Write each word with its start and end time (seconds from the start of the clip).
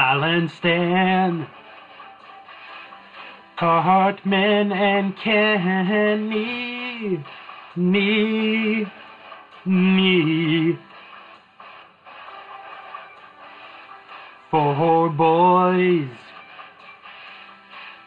Colin 0.00 0.48
Stan, 0.48 1.46
Cartman 3.58 4.72
and 4.72 5.14
Kenny, 5.18 6.42
me, 7.76 8.86
me. 9.66 10.78
Four 14.50 15.10
boys 15.10 16.08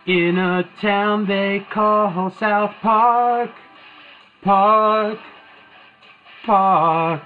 in 0.08 0.40
a 0.40 0.68
town 0.82 1.28
they 1.28 1.64
call 1.72 2.32
South 2.40 2.74
Park, 2.82 3.52
Park, 4.42 5.20
Park. 6.44 7.22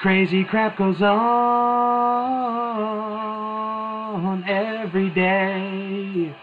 Crazy 0.00 0.44
crap 0.44 0.78
goes 0.78 1.02
on 1.02 2.47
every 4.48 5.10
day. 5.10 6.34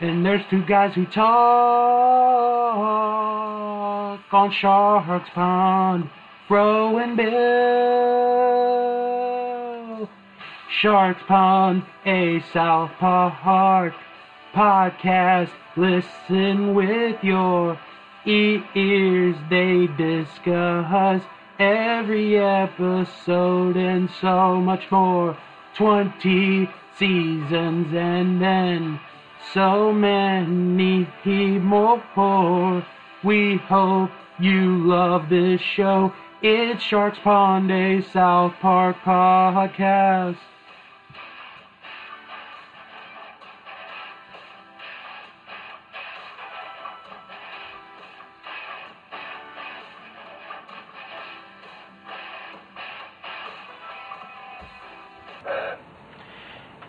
And 0.00 0.24
there's 0.24 0.42
two 0.48 0.62
guys 0.64 0.94
who 0.94 1.04
talk 1.06 1.28
on 4.32 4.52
Sharks 4.52 5.28
Pond, 5.34 6.08
Fro 6.46 6.98
and 6.98 7.16
Bill. 7.16 7.28
Sharks 10.80 11.22
Pond, 11.26 11.82
a 12.06 12.40
South 12.52 12.92
Park 13.00 13.94
podcast. 14.54 15.50
Listen 15.76 16.74
with 16.74 17.24
your 17.24 17.76
ears. 18.24 19.34
They 19.50 19.88
discuss 19.96 21.22
every 21.58 22.38
episode 22.38 23.76
and 23.76 24.08
so 24.20 24.60
much 24.60 24.88
more. 24.92 25.36
20 25.76 26.68
seasons 26.98 27.94
and 27.94 28.42
then 28.42 29.00
so 29.52 29.92
many 29.92 31.06
more. 31.58 32.84
We 33.22 33.56
hope 33.56 34.10
you 34.38 34.86
love 34.86 35.28
this 35.28 35.60
show. 35.60 36.12
It's 36.42 36.82
Sharks 36.82 37.18
Pond, 37.22 37.70
a 37.70 38.02
South 38.02 38.54
Park 38.60 38.96
podcast. 39.04 40.36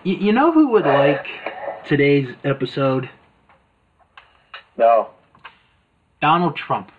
Y- 0.09 0.17
you 0.19 0.33
know 0.33 0.52
who 0.52 0.69
would 0.69 0.85
like 0.88 1.27
today's 1.85 2.35
episode? 2.43 3.11
No. 4.75 5.09
Donald 6.19 6.56
Trump. 6.56 6.91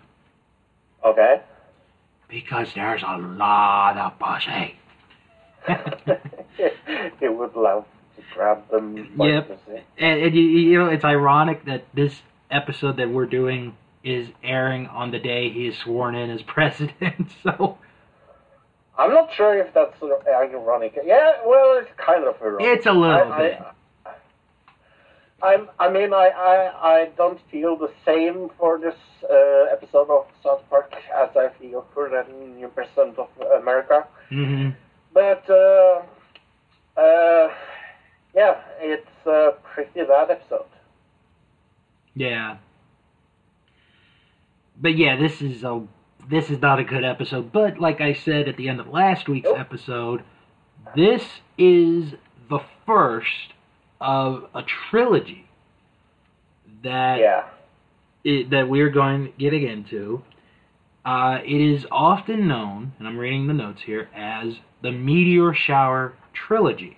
Okay. 1.03 1.41
Because 2.29 2.73
there's 2.73 3.03
a 3.05 3.17
lot 3.17 3.97
of 3.97 4.17
pussy. 4.17 4.77
he 7.19 7.27
would 7.27 7.53
love 7.53 7.85
to 8.15 8.21
grab 8.33 8.69
them. 8.71 8.95
Yep. 9.19 9.59
And, 9.97 10.21
and 10.21 10.33
you, 10.33 10.43
you 10.43 10.79
know, 10.79 10.87
it's 10.87 11.03
ironic 11.03 11.65
that 11.65 11.83
this 11.93 12.21
episode 12.49 12.95
that 12.95 13.09
we're 13.09 13.25
doing 13.25 13.75
is 14.05 14.29
airing 14.41 14.87
on 14.87 15.11
the 15.11 15.19
day 15.19 15.49
he 15.49 15.67
is 15.67 15.77
sworn 15.77 16.15
in 16.15 16.29
as 16.29 16.41
president. 16.47 17.29
So 17.43 17.77
I'm 19.01 19.09
not 19.11 19.33
sure 19.33 19.57
if 19.57 19.73
that's 19.73 19.95
ironic. 20.27 20.95
Yeah, 21.03 21.31
well, 21.43 21.79
it's 21.79 21.89
kind 21.97 22.23
of 22.23 22.35
ironic. 22.39 22.67
it's 22.67 22.85
a 22.85 22.91
little 22.91 23.33
I, 23.33 23.37
bit. 23.39 23.59
I, 25.41 25.53
I'm, 25.53 25.69
I 25.79 25.89
mean, 25.89 26.13
I, 26.13 26.27
I, 26.27 26.93
I 26.93 27.05
don't 27.17 27.39
feel 27.49 27.75
the 27.75 27.91
same 28.05 28.51
for 28.59 28.77
this 28.77 28.93
uh, 29.27 29.71
episode 29.71 30.11
of 30.11 30.27
South 30.43 30.61
Park 30.69 30.93
as 31.15 31.29
I 31.35 31.49
feel 31.59 31.87
for 31.95 32.09
the 32.09 32.31
new 32.31 32.67
president 32.67 33.17
of 33.17 33.29
America. 33.59 34.05
hmm 34.29 34.69
But, 35.11 35.49
uh, 35.49 36.03
uh, 36.95 37.47
yeah, 38.35 38.61
it's 38.79 39.25
a 39.25 39.53
pretty 39.63 40.03
bad 40.03 40.29
episode. 40.29 40.69
Yeah. 42.13 42.57
But 44.79 44.95
yeah, 44.95 45.15
this 45.15 45.41
is 45.41 45.63
a 45.63 45.87
this 46.29 46.49
is 46.49 46.61
not 46.61 46.79
a 46.79 46.83
good 46.83 47.03
episode. 47.03 47.51
But 47.51 47.79
like 47.79 48.01
I 48.01 48.13
said 48.13 48.47
at 48.47 48.57
the 48.57 48.69
end 48.69 48.79
of 48.79 48.87
last 48.87 49.27
week's 49.27 49.49
episode, 49.55 50.23
this 50.95 51.23
is 51.57 52.13
the 52.49 52.59
first 52.85 53.53
of 53.99 54.45
a 54.55 54.63
trilogy 54.63 55.47
that 56.83 57.19
Yeah. 57.19 57.43
it, 58.23 58.49
that 58.49 58.67
we're 58.69 58.89
going 58.89 59.33
getting 59.37 59.63
into. 59.63 60.23
Uh, 61.03 61.39
it 61.43 61.59
is 61.61 61.85
often 61.91 62.47
known, 62.47 62.93
and 62.99 63.07
I'm 63.07 63.17
reading 63.17 63.47
the 63.47 63.53
notes 63.53 63.81
here, 63.81 64.09
as 64.15 64.59
the 64.81 64.91
Meteor 64.91 65.53
Shower 65.53 66.13
trilogy, 66.33 66.97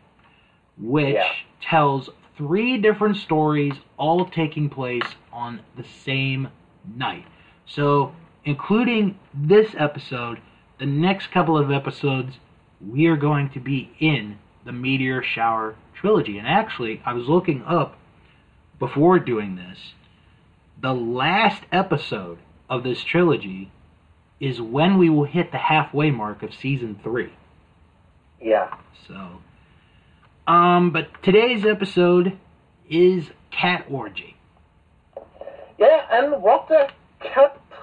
which 0.78 1.16
Yeah. 1.16 1.32
tells 1.62 2.10
three 2.38 2.78
different 2.78 3.16
stories, 3.18 3.74
all 3.98 4.26
taking 4.26 4.70
place 4.70 5.16
on 5.32 5.62
the 5.78 5.84
same 5.84 6.50
night. 6.98 7.26
So, 7.66 8.14
including 8.46 9.18
this 9.34 9.76
episode, 9.78 10.40
the 10.80 10.86
next 10.86 11.32
couple 11.32 11.58
of 11.58 11.72
episodes, 11.72 12.38
we 12.86 13.06
are 13.08 13.18
going 13.18 13.50
to 13.52 13.60
be 13.60 13.92
in 14.00 14.38
the 14.66 14.72
Meteor 14.72 15.24
Shower 15.24 15.76
trilogy. 15.94 16.38
And 16.38 16.48
actually, 16.48 17.02
I 17.06 17.14
was 17.14 17.28
looking 17.28 17.64
up 17.64 17.98
before 18.80 19.20
doing 19.20 19.56
this 19.56 19.94
the 20.84 20.94
last 20.94 21.64
episode 21.72 22.38
of 22.70 22.84
this 22.84 23.04
trilogy 23.04 23.72
is 24.40 24.60
when 24.62 24.98
we 24.98 25.10
will 25.10 25.24
hit 25.24 25.52
the 25.52 25.58
halfway 25.58 26.12
mark 26.12 26.44
of 26.44 26.54
season 26.54 27.00
three. 27.02 27.32
Yeah. 28.42 28.76
So, 29.08 29.40
um, 30.46 30.92
but 30.92 31.08
today's 31.24 31.66
episode 31.66 32.38
is 32.90 33.30
Cat 33.50 33.86
Orgy. 33.90 34.36
Yeah, 35.80 36.06
and 36.12 36.42
what 36.42 36.70
a 36.70 36.92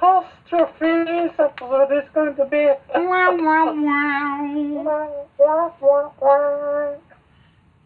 catastrophe 0.00 1.04
this 1.04 1.32
episode 1.38 1.92
is 1.92 2.08
going 2.14 2.34
to 2.36 2.44
be. 2.46 2.70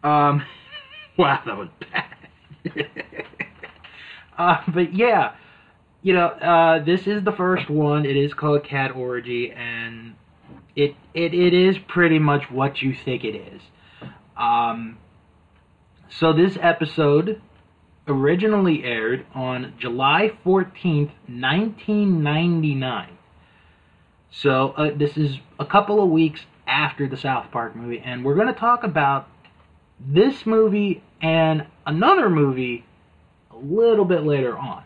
Um, 0.03 0.43
wow, 1.17 1.41
that 1.45 1.57
was 1.57 1.69
bad. 1.91 2.87
uh, 4.37 4.61
but 4.73 4.93
yeah, 4.93 5.35
you 6.01 6.13
know, 6.13 6.27
uh, 6.27 6.83
this 6.83 7.07
is 7.07 7.23
the 7.23 7.33
first 7.33 7.69
one. 7.69 8.05
It 8.05 8.15
is 8.15 8.33
called 8.33 8.63
Cat 8.63 8.91
Orgy, 8.95 9.51
and 9.51 10.15
it 10.75 10.95
it, 11.13 11.33
it 11.33 11.53
is 11.53 11.77
pretty 11.87 12.19
much 12.19 12.49
what 12.49 12.81
you 12.81 12.95
think 12.95 13.23
it 13.23 13.35
is. 13.35 13.61
Um, 14.37 14.99
so 16.09 16.33
this 16.33 16.57
episode 16.61 17.41
originally 18.07 18.83
aired 18.83 19.25
on 19.33 19.73
July 19.79 20.31
fourteenth, 20.43 21.11
nineteen 21.27 22.21
ninety 22.21 22.75
nine. 22.75 23.17
So 24.31 24.73
uh, 24.77 24.91
this 24.95 25.17
is 25.17 25.37
a 25.59 25.65
couple 25.65 26.03
of 26.03 26.09
weeks 26.09 26.41
after 26.67 27.07
the 27.07 27.17
South 27.17 27.51
Park 27.51 27.75
movie, 27.75 27.99
and 27.99 28.25
we're 28.25 28.35
going 28.35 28.53
to 28.53 28.59
talk 28.59 28.83
about 28.83 29.27
this 29.99 30.45
movie 30.45 31.01
and 31.21 31.65
another 31.85 32.29
movie 32.29 32.83
a 33.51 33.55
little 33.55 34.05
bit 34.05 34.23
later 34.23 34.57
on. 34.57 34.83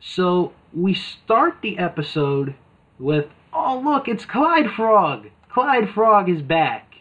So 0.00 0.52
we 0.72 0.94
start 0.94 1.58
the 1.62 1.78
episode 1.78 2.54
with, 2.98 3.26
oh 3.52 3.82
look, 3.84 4.08
it's 4.08 4.24
Clyde 4.24 4.70
Frog. 4.70 5.28
Clyde 5.50 5.90
Frog 5.90 6.30
is 6.30 6.40
back. 6.40 6.94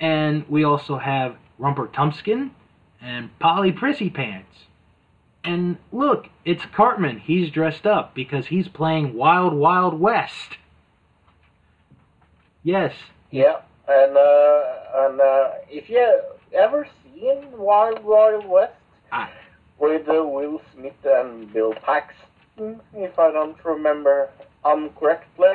And 0.00 0.48
we 0.48 0.64
also 0.64 0.98
have 0.98 1.36
Rumper 1.58 1.88
Tumpskin 1.88 2.50
and 3.00 3.36
Polly 3.38 3.72
Prissy 3.72 4.10
Pants. 4.10 4.66
And 5.44 5.78
look, 5.92 6.28
it's 6.44 6.64
Cartman. 6.74 7.18
He's 7.20 7.50
dressed 7.50 7.86
up 7.86 8.14
because 8.14 8.46
he's 8.46 8.68
playing 8.68 9.14
Wild 9.14 9.54
Wild 9.54 9.98
West. 9.98 10.58
Yes. 12.62 12.94
Yeah, 13.30 13.60
and 13.88 14.16
uh, 14.16 14.62
and 14.96 15.20
uh, 15.20 15.50
if 15.70 15.88
you 15.88 16.20
ever 16.52 16.86
seen 17.04 17.46
Wild 17.56 18.02
Wild 18.04 18.46
West 18.46 18.72
I- 19.12 19.30
with 19.78 20.08
uh, 20.08 20.24
Will 20.24 20.60
Smith 20.74 20.94
and 21.04 21.52
Bill 21.52 21.74
Paxton, 21.84 22.80
if 22.94 23.18
I 23.18 23.30
don't 23.30 23.62
remember 23.64 24.28
incorrectly, 24.66 25.54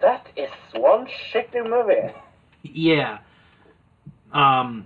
that 0.00 0.26
is 0.36 0.50
one 0.74 1.06
shitty 1.32 1.68
movie. 1.68 2.12
Yeah. 2.64 3.18
Um, 4.32 4.84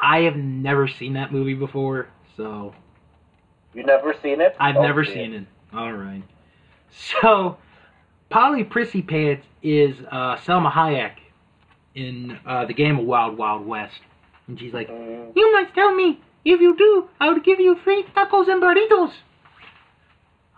I 0.00 0.20
have 0.20 0.36
never 0.36 0.86
seen 0.88 1.14
that 1.14 1.32
movie 1.32 1.54
before, 1.54 2.08
so 2.36 2.74
You 3.74 3.82
never 3.84 4.14
seen 4.22 4.40
it? 4.40 4.54
I've 4.58 4.74
Don't 4.74 4.84
never 4.84 5.04
see 5.04 5.14
seen 5.14 5.32
it. 5.34 5.46
All 5.72 5.92
right. 5.92 6.22
So, 7.20 7.58
Polly 8.30 8.64
Prissy 8.64 9.02
Pants 9.02 9.46
is 9.62 9.96
uh, 10.10 10.36
Salma 10.36 10.72
Hayek 10.72 11.16
in 11.94 12.38
uh, 12.46 12.64
the 12.64 12.72
game 12.74 12.98
of 12.98 13.04
Wild 13.04 13.36
Wild 13.36 13.66
West, 13.66 14.00
and 14.46 14.58
she's 14.58 14.72
like, 14.72 14.88
Mm. 14.88 15.32
"You 15.36 15.52
must 15.52 15.74
tell 15.74 15.94
me. 15.94 16.20
If 16.44 16.60
you 16.60 16.76
do, 16.76 17.08
I 17.20 17.28
will 17.28 17.40
give 17.40 17.60
you 17.60 17.76
free 17.84 18.04
tacos 18.16 18.48
and 18.48 18.62
burritos." 18.62 19.12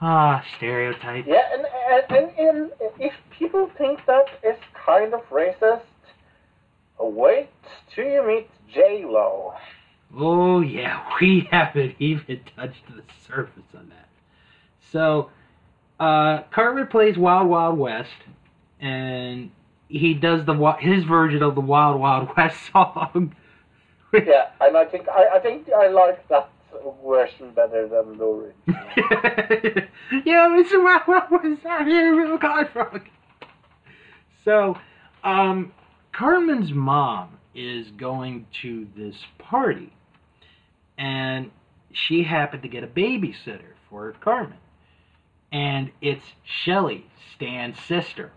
Ah, 0.00 0.44
stereotype. 0.56 1.26
Yeah, 1.26 1.42
and, 1.52 1.66
and, 1.90 2.30
and, 2.38 2.38
and 2.38 2.70
if 2.98 3.12
people 3.36 3.70
think 3.76 4.00
that 4.06 4.26
is 4.42 4.56
kind 4.74 5.12
of 5.12 5.28
racist, 5.30 5.82
wait 6.98 7.48
till 7.94 8.06
you 8.06 8.26
meet 8.26 8.48
J 8.72 9.04
Lo. 9.06 9.54
Oh 10.16 10.60
yeah, 10.60 11.04
we 11.20 11.48
haven't 11.50 11.96
even 11.98 12.40
touched 12.56 12.86
the 12.88 13.02
surface 13.26 13.62
on 13.76 13.88
that. 13.90 14.08
So, 14.92 15.30
uh, 15.98 16.42
Cartman 16.50 16.88
plays 16.88 17.16
Wild 17.16 17.48
Wild 17.48 17.78
West, 17.78 18.10
and 18.80 19.50
he 19.88 20.14
does 20.14 20.44
the 20.44 20.72
his 20.80 21.04
version 21.04 21.42
of 21.42 21.54
the 21.54 21.60
Wild 21.60 22.00
Wild 22.00 22.28
West 22.36 22.58
song. 22.72 23.34
Yeah, 24.12 24.50
and 24.60 24.76
I 24.76 24.84
think 24.84 25.08
I, 25.08 25.36
I 25.36 25.38
think 25.38 25.68
I 25.72 25.88
like 25.88 26.26
that 26.28 26.50
version 27.04 27.52
better 27.52 27.86
than 27.88 28.18
the 28.18 28.24
original. 28.24 28.54
yeah, 30.24 30.48
Mr. 30.48 30.82
Wild 30.82 31.02
Wild 31.06 31.30
West 31.30 31.66
out 31.66 31.86
here, 31.86 32.16
real 32.16 32.38
card 32.38 32.70
frog. 32.70 33.02
So, 34.44 34.76
um, 35.22 35.72
Cartman's 36.12 36.72
mom 36.72 37.38
is 37.54 37.90
going 37.90 38.46
to 38.62 38.86
this 38.96 39.16
party, 39.38 39.92
and 40.96 41.50
she 41.92 42.22
happened 42.22 42.62
to 42.62 42.68
get 42.68 42.84
a 42.84 42.86
babysitter 42.86 43.74
for 43.88 44.12
Cartman, 44.20 44.58
and 45.50 45.90
it's 46.00 46.24
Shelly, 46.44 47.06
Stan's 47.34 47.80
sister. 47.80 48.32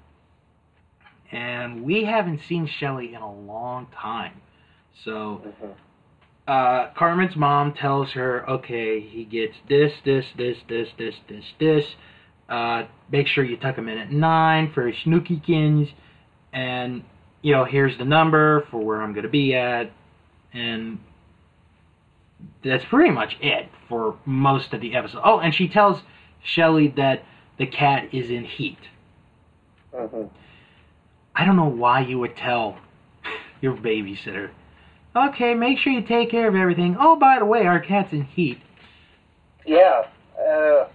And 1.31 1.83
we 1.83 2.03
haven't 2.05 2.41
seen 2.41 2.67
Shelly 2.67 3.13
in 3.13 3.21
a 3.21 3.33
long 3.33 3.87
time, 3.95 4.41
so 5.03 5.41
Mhm. 5.45 5.73
uh, 6.47 6.87
Cartman's 6.93 7.35
mom 7.35 7.73
tells 7.73 8.11
her, 8.11 8.47
okay, 8.49 8.99
he 8.99 9.23
gets 9.25 9.57
this, 9.67 9.93
this, 10.03 10.25
this, 10.35 10.57
this, 10.67 10.89
this, 10.97 11.15
this, 11.27 11.53
this. 11.57 11.95
Uh, 12.49 12.83
make 13.09 13.27
sure 13.27 13.43
you 13.43 13.55
tuck 13.57 13.77
him 13.77 13.87
in 13.87 13.97
at 13.97 14.11
nine 14.11 14.69
for 14.71 14.87
his 14.87 14.97
snookykins, 14.97 15.91
and 16.51 17.03
you 17.43 17.51
know, 17.53 17.65
here's 17.65 17.95
the 17.99 18.05
number 18.05 18.61
for 18.71 18.79
where 18.83 19.01
I'm 19.01 19.13
gonna 19.13 19.27
be 19.27 19.53
at, 19.53 19.91
and 20.53 20.97
that's 22.63 22.83
pretty 22.85 23.11
much 23.11 23.37
it 23.41 23.67
for 23.87 24.17
most 24.25 24.73
of 24.73 24.81
the 24.81 24.95
episode. 24.95 25.21
Oh, 25.23 25.39
and 25.39 25.53
she 25.53 25.67
tells 25.67 26.01
Shelly 26.41 26.87
that 26.97 27.23
the 27.57 27.67
cat 27.67 28.09
is 28.13 28.29
in 28.31 28.45
heat. 28.45 28.79
Mhm. 29.93 30.29
I 31.35 31.45
don't 31.45 31.55
know 31.55 31.69
why 31.69 31.99
you 32.01 32.17
would 32.19 32.35
tell 32.35 32.77
your 33.61 33.75
babysitter, 33.75 34.49
okay, 35.15 35.53
make 35.53 35.77
sure 35.77 35.93
you 35.93 36.01
take 36.01 36.31
care 36.31 36.47
of 36.47 36.55
everything. 36.55 36.95
Oh, 36.99 37.15
by 37.15 37.37
the 37.39 37.45
way, 37.45 37.65
our 37.65 37.79
cat's 37.79 38.11
in 38.13 38.23
heat. 38.23 38.59
Yeah. 39.65 40.07
Uh, 40.39 40.87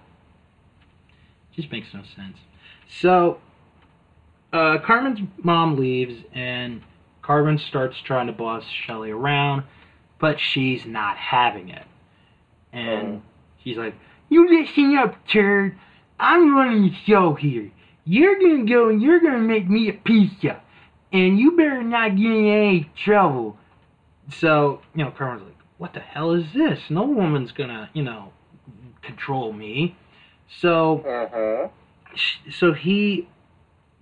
Just 1.55 1.71
makes 1.73 1.93
no 1.95 2.03
sense. 2.17 2.37
So, 3.01 3.39
uh, 4.53 4.79
Cartman's 4.79 5.21
mom 5.43 5.77
leaves, 5.77 6.15
and 6.33 6.83
Cartman 7.23 7.59
starts 7.59 7.97
trying 8.01 8.27
to 8.29 8.33
boss 8.33 8.65
Shelly 8.65 9.11
around, 9.11 9.65
but 10.19 10.41
she's 10.41 10.87
not 10.87 11.17
having 11.17 11.69
it. 11.69 11.85
And 12.73 13.19
Mm. 13.19 13.21
she's 13.63 13.77
like, 13.77 13.95
You 14.31 14.49
listen 14.49 14.97
up, 14.97 15.15
turd. 15.29 15.77
I'm 16.21 16.55
running 16.55 16.83
the 16.83 16.93
show 17.07 17.35
here. 17.35 17.71
You're 18.05 18.39
gonna 18.39 18.65
go 18.65 18.89
and 18.89 19.01
you're 19.01 19.21
gonna 19.21 19.39
make 19.39 19.69
me 19.69 19.89
a 19.89 19.93
pizza. 19.93 20.61
And 21.13 21.39
you 21.39 21.57
better 21.57 21.83
not 21.83 22.17
get 22.17 22.27
in 22.27 22.45
any 22.47 22.91
trouble. 23.03 23.57
So, 24.31 24.83
you 24.95 25.05
know, 25.05 25.11
Cartman's 25.11 25.45
like, 25.49 25.57
What 25.79 25.95
the 25.95 26.01
hell 26.01 26.33
is 26.33 26.53
this? 26.53 26.81
No 26.91 27.05
woman's 27.05 27.53
gonna, 27.53 27.89
you 27.95 28.03
know, 28.03 28.33
control 29.03 29.53
me. 29.53 29.97
So, 30.61 31.03
sh- 32.15 32.37
so 32.51 32.73
he 32.75 33.29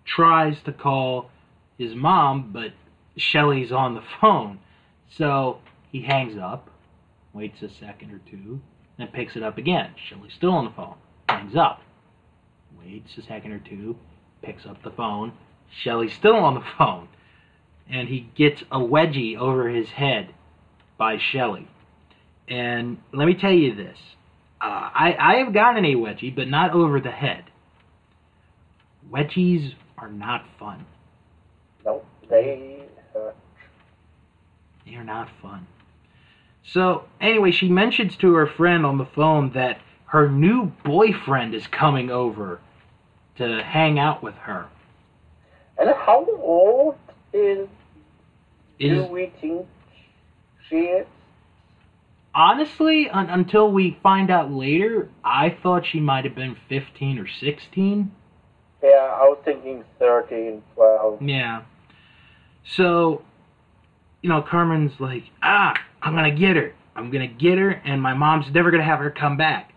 tries 0.06 0.60
to 0.62 0.72
call 0.72 1.30
his 1.78 1.94
mom, 1.94 2.50
but 2.52 2.72
Shelly's 3.16 3.72
on 3.72 3.94
the 3.94 4.02
phone. 4.20 4.60
So 5.10 5.58
he 5.90 6.02
hangs 6.02 6.38
up, 6.38 6.70
waits 7.32 7.62
a 7.62 7.68
second 7.68 8.12
or 8.12 8.20
two, 8.30 8.60
and 8.98 9.12
picks 9.12 9.36
it 9.36 9.42
up 9.42 9.58
again. 9.58 9.90
Shelly's 10.08 10.32
still 10.34 10.52
on 10.52 10.64
the 10.64 10.70
phone. 10.70 10.94
Hangs 11.28 11.56
up, 11.56 11.82
waits 12.78 13.16
a 13.18 13.22
second 13.22 13.52
or 13.52 13.58
two, 13.58 13.96
picks 14.42 14.66
up 14.66 14.82
the 14.82 14.90
phone. 14.90 15.32
Shelly's 15.70 16.14
still 16.14 16.36
on 16.36 16.54
the 16.54 16.64
phone. 16.78 17.08
And 17.88 18.08
he 18.08 18.28
gets 18.34 18.62
a 18.70 18.78
wedgie 18.78 19.36
over 19.36 19.68
his 19.68 19.88
head 19.88 20.34
by 20.98 21.18
Shelly. 21.18 21.68
And 22.48 22.98
let 23.12 23.26
me 23.26 23.34
tell 23.34 23.52
you 23.52 23.74
this. 23.74 23.98
Uh, 24.60 24.64
I, 24.64 25.16
I 25.18 25.34
have 25.36 25.52
gotten 25.52 25.84
a 25.84 25.94
wedgie, 25.94 26.34
but 26.34 26.48
not 26.48 26.72
over 26.72 27.00
the 27.00 27.10
head. 27.10 27.44
Wedgies 29.10 29.74
are 29.98 30.10
not 30.10 30.44
fun. 30.58 30.84
No, 31.84 32.02
they. 32.28 32.82
Uh, 33.14 33.30
They 34.84 34.94
are 34.94 35.04
not 35.04 35.28
fun. 35.42 35.66
So, 36.64 37.04
anyway, 37.20 37.52
she 37.52 37.68
mentions 37.68 38.16
to 38.16 38.34
her 38.34 38.46
friend 38.46 38.84
on 38.84 38.98
the 38.98 39.04
phone 39.06 39.52
that 39.52 39.78
her 40.06 40.28
new 40.28 40.66
boyfriend 40.84 41.54
is 41.54 41.66
coming 41.66 42.10
over 42.10 42.60
to 43.36 43.62
hang 43.62 43.98
out 43.98 44.22
with 44.22 44.34
her. 44.36 44.66
and 45.78 45.90
how 45.90 46.26
old 46.40 46.96
is, 47.32 47.68
do 48.80 49.02
Is 49.04 49.10
we 49.10 49.32
think 49.40 49.66
she 50.68 50.76
is? 50.76 51.06
honestly, 52.34 53.08
un- 53.10 53.28
until 53.30 53.70
we 53.70 53.98
find 54.02 54.30
out 54.30 54.50
later, 54.50 55.08
I 55.24 55.50
thought 55.62 55.84
she 55.86 56.00
might 56.00 56.24
have 56.24 56.34
been 56.34 56.56
15 56.68 57.18
or 57.18 57.26
16. 57.28 58.10
Yeah, 58.82 58.88
I 58.90 59.22
was 59.22 59.38
thinking 59.44 59.84
13, 59.98 60.62
12. 60.74 61.22
Yeah. 61.22 61.62
So, 62.64 63.22
you 64.22 64.28
know, 64.28 64.42
Cartman's 64.42 65.00
like, 65.00 65.24
ah, 65.42 65.74
I'm 66.02 66.14
gonna 66.14 66.34
get 66.34 66.56
her. 66.56 66.74
I'm 66.94 67.10
gonna 67.10 67.26
get 67.26 67.58
her, 67.58 67.70
and 67.70 68.00
my 68.02 68.14
mom's 68.14 68.52
never 68.52 68.70
gonna 68.70 68.84
have 68.84 68.98
her 68.98 69.10
come 69.10 69.36
back. 69.36 69.72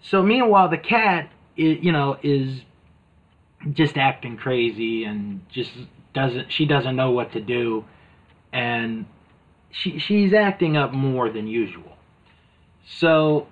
So 0.00 0.22
meanwhile, 0.22 0.68
the 0.68 0.78
cat, 0.78 1.30
you 1.56 1.92
know, 1.92 2.18
is 2.22 2.60
just 3.72 3.96
acting 3.96 4.36
crazy 4.36 5.04
and 5.04 5.40
just 5.50 5.72
doesn't. 6.14 6.52
She 6.52 6.66
doesn't 6.66 6.94
know 6.94 7.10
what 7.10 7.32
to 7.32 7.40
do, 7.40 7.84
and 8.52 9.06
she 9.70 9.98
she's 9.98 10.32
acting 10.32 10.76
up 10.76 10.92
more 10.92 11.30
than 11.30 11.46
usual. 11.46 11.96
So 12.98 13.48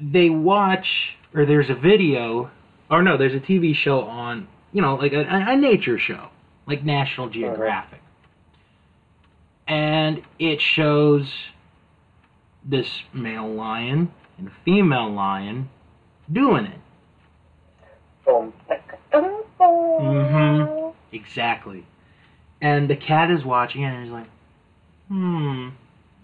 they 0.00 0.30
watch, 0.30 1.16
or 1.34 1.44
there's 1.44 1.68
a 1.68 1.74
video, 1.74 2.50
or 2.90 3.02
no, 3.02 3.16
there's 3.16 3.34
a 3.34 3.40
TV 3.40 3.74
show 3.74 4.00
on, 4.02 4.48
you 4.72 4.82
know, 4.82 4.96
like 4.96 5.12
a, 5.12 5.24
a 5.28 5.56
nature 5.56 5.98
show, 5.98 6.28
like 6.66 6.84
National 6.84 7.28
Geographic. 7.28 8.00
And 9.66 10.22
it 10.38 10.60
shows 10.60 11.32
this 12.64 12.88
male 13.12 13.48
lion 13.48 14.12
and 14.36 14.50
female 14.64 15.10
lion 15.10 15.70
doing 16.30 16.66
it. 16.66 16.80
Mhm. 19.60 20.94
Exactly. 21.12 21.86
And 22.60 22.88
the 22.90 22.96
cat 22.96 23.30
is 23.30 23.44
watching 23.44 23.82
it 23.82 23.86
and 23.92 24.04
he's 24.04 24.12
like, 24.12 24.28
hmm, 25.08 25.68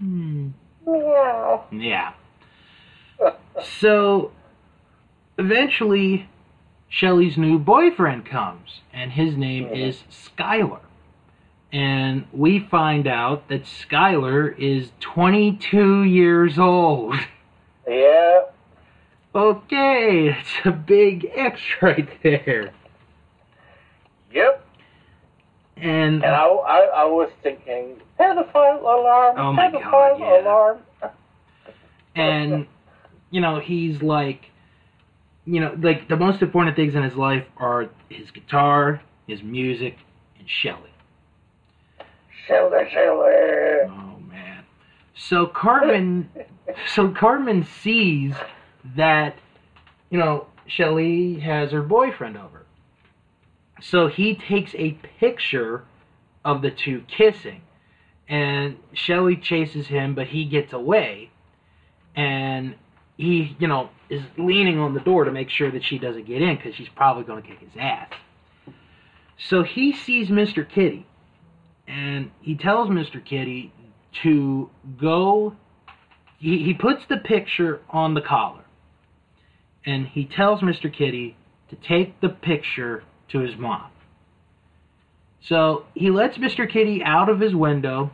hmm. 0.00 0.48
Meow. 0.86 1.64
Yeah. 1.72 2.12
So 3.80 4.32
eventually, 5.38 6.28
Shelly's 7.00 7.36
new 7.36 7.58
boyfriend 7.58 8.24
comes, 8.24 8.80
and 8.90 9.12
his 9.12 9.36
name 9.36 9.68
is 9.68 10.02
Skylar. 10.10 10.80
And 11.70 12.26
we 12.32 12.58
find 12.58 13.06
out 13.06 13.48
that 13.48 13.64
Skylar 13.64 14.58
is 14.58 14.92
22 15.00 16.04
years 16.04 16.58
old. 16.58 17.14
yeah. 17.86 18.44
Okay, 19.34 20.30
that's 20.30 20.48
a 20.64 20.70
big 20.70 21.30
X 21.34 21.60
right 21.82 22.08
there. 22.22 22.72
Yep. 24.32 24.64
And 25.76 26.24
And 26.24 26.34
I, 26.34 26.44
I, 26.46 26.78
I 26.96 27.04
was 27.04 27.30
thinking, 27.42 28.00
pedophile 28.18 28.80
alarm, 28.80 29.34
Oh 29.38 29.52
my 29.52 29.68
pedophile 29.70 30.18
God, 30.18 30.20
yeah. 30.20 30.40
alarm. 30.40 30.78
and 32.14 32.66
you 33.30 33.42
know 33.42 33.60
he's 33.60 34.00
like 34.00 34.46
you 35.46 35.60
know 35.60 35.74
like 35.80 36.08
the 36.08 36.16
most 36.16 36.42
important 36.42 36.76
things 36.76 36.94
in 36.94 37.02
his 37.02 37.14
life 37.14 37.44
are 37.56 37.88
his 38.08 38.30
guitar 38.30 39.00
his 39.26 39.42
music 39.42 39.96
and 40.38 40.48
shelly 40.48 40.90
Shelter, 42.46 42.88
shelter. 42.92 43.88
oh 43.90 44.18
man 44.28 44.64
so 45.14 45.46
cartman 45.46 46.28
so 46.94 47.10
cartman 47.10 47.64
sees 47.64 48.34
that 48.96 49.36
you 50.10 50.18
know 50.18 50.46
shelly 50.66 51.40
has 51.40 51.72
her 51.72 51.82
boyfriend 51.82 52.36
over 52.36 52.66
so 53.80 54.08
he 54.08 54.34
takes 54.34 54.74
a 54.74 54.92
picture 55.20 55.84
of 56.44 56.62
the 56.62 56.70
two 56.70 57.02
kissing. 57.08 57.62
And 58.28 58.78
Shelley 58.92 59.36
chases 59.36 59.88
him, 59.88 60.14
but 60.14 60.28
he 60.28 60.44
gets 60.44 60.72
away. 60.72 61.30
And 62.14 62.74
he, 63.16 63.56
you 63.58 63.66
know, 63.66 63.90
is 64.10 64.22
leaning 64.36 64.78
on 64.78 64.94
the 64.94 65.00
door 65.00 65.24
to 65.24 65.32
make 65.32 65.50
sure 65.50 65.70
that 65.70 65.84
she 65.84 65.98
doesn't 65.98 66.26
get 66.26 66.42
in 66.42 66.56
because 66.56 66.74
she's 66.74 66.88
probably 66.94 67.24
going 67.24 67.42
to 67.42 67.48
kick 67.48 67.60
his 67.60 67.70
ass. 67.78 68.10
So 69.38 69.62
he 69.62 69.92
sees 69.92 70.28
Mr. 70.28 70.68
Kitty. 70.68 71.06
And 71.88 72.30
he 72.40 72.56
tells 72.56 72.88
Mr. 72.88 73.24
Kitty 73.24 73.72
to 74.22 74.70
go. 75.00 75.54
He, 76.38 76.64
he 76.64 76.74
puts 76.74 77.06
the 77.08 77.16
picture 77.16 77.80
on 77.88 78.14
the 78.14 78.20
collar. 78.20 78.64
And 79.84 80.06
he 80.06 80.24
tells 80.24 80.60
Mr. 80.60 80.92
Kitty 80.92 81.36
to 81.70 81.76
take 81.76 82.20
the 82.20 82.28
picture 82.28 83.04
to 83.28 83.38
his 83.38 83.56
mom. 83.56 83.90
So 85.40 85.84
he 85.94 86.10
lets 86.10 86.38
Mr. 86.38 86.70
Kitty 86.70 87.02
out 87.04 87.28
of 87.28 87.40
his 87.40 87.54
window. 87.54 88.10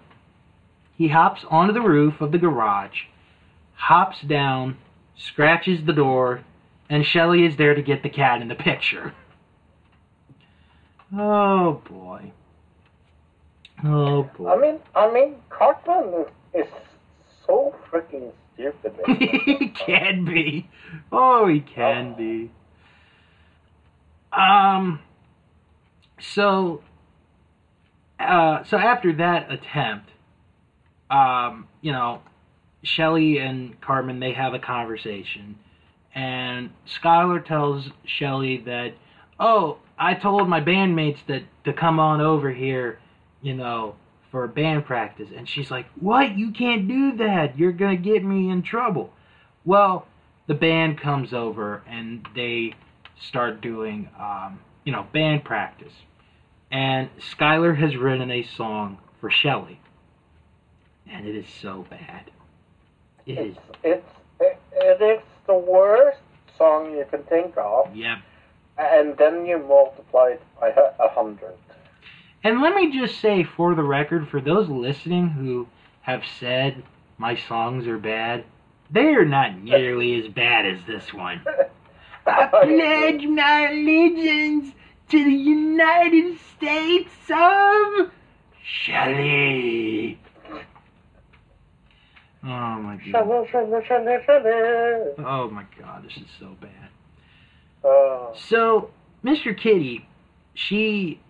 He 0.97 1.09
hops 1.09 1.45
onto 1.51 1.73
the 1.73 1.81
roof 1.81 2.21
of 2.21 2.31
the 2.31 2.39
garage, 2.39 3.05
hops 3.75 4.21
down, 4.21 4.77
scratches 5.27 5.85
the 5.85 5.93
door, 5.93 6.45
and 6.89 7.05
Shelley 7.05 7.45
is 7.45 7.57
there 7.57 7.75
to 7.75 7.83
get 7.83 8.03
the 8.03 8.09
cat 8.09 8.43
in 8.43 8.49
the 8.49 8.55
picture. 8.55 9.15
Oh 11.15 11.83
boy. 11.91 12.33
Oh 13.85 14.23
boy. 14.39 14.49
I 14.49 14.57
mean, 14.57 14.79
I 14.95 15.13
mean, 15.13 15.35
Cartman 15.51 16.25
is, 16.55 16.65
is 16.65 16.73
so 17.47 17.75
freaking 17.91 18.33
stupid. 18.55 18.95
he 19.45 19.69
can 19.69 20.25
be. 20.25 20.71
Oh, 21.13 21.47
he 21.49 21.61
can 21.61 22.15
be. 22.15 22.51
Um. 24.33 25.01
So. 26.19 26.83
Uh, 28.19 28.65
so 28.65 28.79
after 28.79 29.13
that 29.13 29.53
attempt, 29.53 30.09
um, 31.11 31.69
you 31.83 31.93
know, 31.93 32.23
Shelley 32.83 33.39
and 33.39 33.81
Cartman 33.81 34.21
they 34.21 34.33
have 34.33 34.55
a 34.55 34.59
conversation, 34.59 35.57
and 36.15 36.71
Skylar 36.87 37.45
tells 37.45 37.89
Shelly 38.05 38.59
that, 38.67 38.95
oh, 39.39 39.79
I 39.99 40.15
told 40.15 40.49
my 40.49 40.61
bandmates 40.61 41.19
that 41.29 41.43
to 41.65 41.73
come 41.73 42.01
on 42.01 42.21
over 42.21 42.51
here, 42.51 42.99
you 43.41 43.55
know, 43.55 43.95
for 44.31 44.47
band 44.49 44.85
practice, 44.85 45.29
and 45.37 45.49
she's 45.49 45.71
like, 45.71 45.87
what? 46.01 46.37
You 46.37 46.53
can't 46.53 46.89
do 46.89 47.17
that. 47.19 47.59
You're 47.59 47.73
gonna 47.73 47.97
get 47.97 48.25
me 48.25 48.51
in 48.51 48.63
trouble. 48.63 49.13
Well, 49.65 50.07
the 50.47 50.55
band 50.55 50.99
comes 50.99 51.33
over 51.33 51.83
and 51.87 52.27
they 52.35 52.75
start 53.21 53.61
doing, 53.61 54.09
um, 54.19 54.61
you 54.85 54.93
know, 54.93 55.07
band 55.13 55.45
practice. 55.45 55.93
And 56.71 57.11
Skylar 57.19 57.77
has 57.77 57.97
written 57.97 58.31
a 58.31 58.43
song 58.43 58.99
for 59.21 59.31
Shelly, 59.31 59.81
And 61.09 61.27
it 61.27 61.37
is 61.37 61.47
so 61.61 61.87
bad. 61.91 62.31
It 63.27 63.39
is. 63.39 63.57
It's, 63.57 63.67
it's, 63.85 64.09
it, 64.41 64.59
it 64.73 65.03
is 65.03 65.23
the 65.47 65.55
worst 65.55 66.19
song 66.59 66.93
you 66.93 67.05
can 67.11 67.23
think 67.25 67.57
of, 67.57 67.95
Yep. 67.95 68.19
and 68.79 69.17
then 69.17 69.47
you 69.47 69.59
multiply 69.59 70.31
it 70.31 70.43
by 70.61 70.69
a 70.71 71.05
a 71.05 71.09
hundred. 71.09 71.55
And 72.45 72.61
let 72.61 72.75
me 72.75 72.91
just 72.93 73.21
say, 73.21 73.45
for 73.45 73.75
the 73.75 73.83
record, 73.85 74.29
for 74.29 74.41
those 74.41 74.69
listening 74.69 75.29
who 75.29 75.69
have 76.03 76.23
said 76.41 76.83
my 77.19 77.37
songs 77.37 77.87
are 77.87 77.99
bad, 77.99 78.45
they 78.91 79.15
are 79.15 79.25
not 79.25 79.57
nearly 79.63 80.21
as 80.25 80.29
bad 80.33 80.67
as 80.67 80.79
this 80.87 81.13
one. 81.15 81.41
I 82.27 82.47
pledge 82.47 83.25
my 83.27 83.69
allegiance 83.71 84.75
to 85.11 85.25
the 85.25 85.31
United 85.31 86.39
States 86.57 87.13
of 87.31 88.11
Shelley. 88.63 90.19
Oh 92.45 92.49
my 92.49 92.97
god. 92.97 93.05
Oh 95.19 95.49
my 95.51 95.65
god, 95.79 96.05
this 96.05 96.17
is 96.17 96.29
so 96.41 96.57
bad. 96.61 97.89
Uh, 97.89 98.35
So, 98.35 98.91
Mr. 99.25 99.57
Kitty, 99.57 100.09
she 100.55 101.21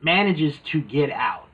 manages 0.00 0.56
to 0.72 0.80
get 0.80 1.10
out 1.10 1.48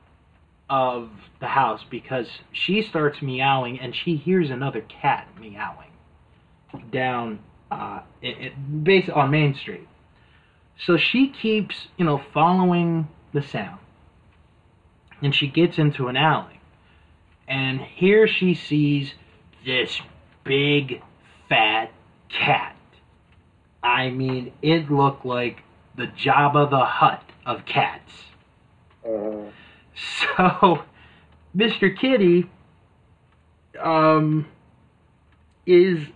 of 0.69 1.09
the 1.39 1.47
house 1.47 1.81
because 1.89 2.27
she 2.51 2.81
starts 2.81 3.21
meowing 3.21 3.79
and 3.79 3.95
she 3.95 4.15
hears 4.15 4.49
another 4.49 4.81
cat 4.81 5.27
meowing 5.39 5.91
down 6.91 7.39
uh, 7.71 8.01
it, 8.21 8.37
it, 8.39 8.83
based 8.83 9.09
on 9.09 9.31
Main 9.31 9.55
Street. 9.55 9.87
So 10.85 10.97
she 10.97 11.29
keeps, 11.29 11.87
you 11.97 12.05
know, 12.05 12.21
following 12.33 13.07
the 13.33 13.41
sound. 13.41 13.79
And 15.21 15.35
she 15.35 15.47
gets 15.47 15.77
into 15.77 16.07
an 16.07 16.15
alley. 16.15 16.58
And 17.49 17.81
here 17.81 18.27
she 18.27 18.53
sees 18.53 19.13
this 19.65 19.99
big, 20.43 21.01
fat 21.49 21.91
cat. 22.29 22.75
I 23.81 24.09
mean, 24.11 24.53
it 24.61 24.91
looked 24.91 25.25
like 25.25 25.63
the 25.97 26.05
Jabba 26.05 26.69
the 26.69 26.85
Hutt 26.85 27.23
of 27.45 27.65
cats. 27.65 28.11
mhm. 29.05 29.51
So, 30.37 30.83
Mr. 31.57 31.97
Kitty, 31.99 32.49
um, 33.77 34.45
is 35.65 36.07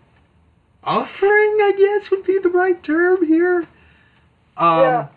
offering, 0.84 1.58
I 1.62 1.74
guess 1.78 2.12
would 2.12 2.26
be 2.26 2.40
the 2.42 2.50
right 2.50 2.82
term 2.82 3.26
here. 3.26 3.68
Um, 4.56 4.80
Yeah. 4.80 5.08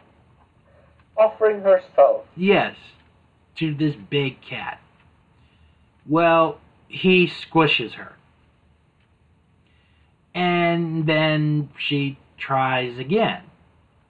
Offering 1.16 1.60
herself. 1.60 2.24
Yes, 2.36 2.76
to 3.56 3.74
this 3.74 3.94
big 4.10 4.40
cat. 4.42 4.80
Well, 6.08 6.60
he 6.88 7.26
squishes 7.26 7.92
her. 7.92 8.12
And 10.34 11.06
then 11.06 11.70
she 11.78 12.18
tries 12.38 12.98
again. 12.98 13.42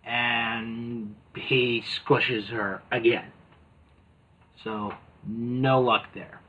And 0.04 1.14
he 1.34 1.82
squishes 1.82 2.48
her 2.48 2.82
again. 2.90 3.32
So, 4.62 4.92
no 5.26 5.80
luck 5.80 6.06
there. 6.14 6.40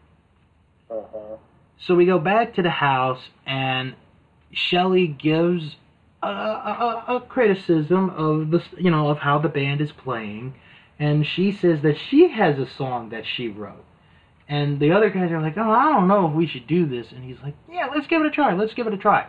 Uh-huh. 0.89 1.37
So 1.79 1.95
we 1.95 2.05
go 2.05 2.19
back 2.19 2.55
to 2.55 2.61
the 2.61 2.69
house, 2.69 3.21
and 3.45 3.93
Shelley 4.51 5.07
gives 5.07 5.75
a, 6.23 6.27
a, 6.27 7.05
a, 7.07 7.15
a 7.17 7.21
criticism 7.21 8.09
of 8.09 8.49
the 8.49 8.63
you 8.77 8.89
know 8.89 9.09
of 9.09 9.19
how 9.19 9.39
the 9.39 9.49
band 9.49 9.81
is 9.81 9.91
playing, 9.91 10.55
and 10.97 11.25
she 11.25 11.51
says 11.51 11.81
that 11.81 11.97
she 11.97 12.29
has 12.29 12.57
a 12.57 12.67
song 12.67 13.09
that 13.09 13.25
she 13.25 13.47
wrote, 13.47 13.85
and 14.47 14.79
the 14.79 14.91
other 14.91 15.09
guys 15.09 15.31
are 15.31 15.41
like, 15.41 15.57
oh, 15.57 15.69
I 15.69 15.91
don't 15.91 16.07
know 16.07 16.27
if 16.27 16.33
we 16.33 16.47
should 16.47 16.67
do 16.67 16.85
this, 16.85 17.11
and 17.11 17.23
he's 17.23 17.41
like, 17.43 17.55
yeah, 17.71 17.87
let's 17.93 18.07
give 18.07 18.21
it 18.21 18.27
a 18.27 18.31
try, 18.31 18.53
let's 18.53 18.73
give 18.73 18.87
it 18.87 18.93
a 18.93 18.97
try. 18.97 19.27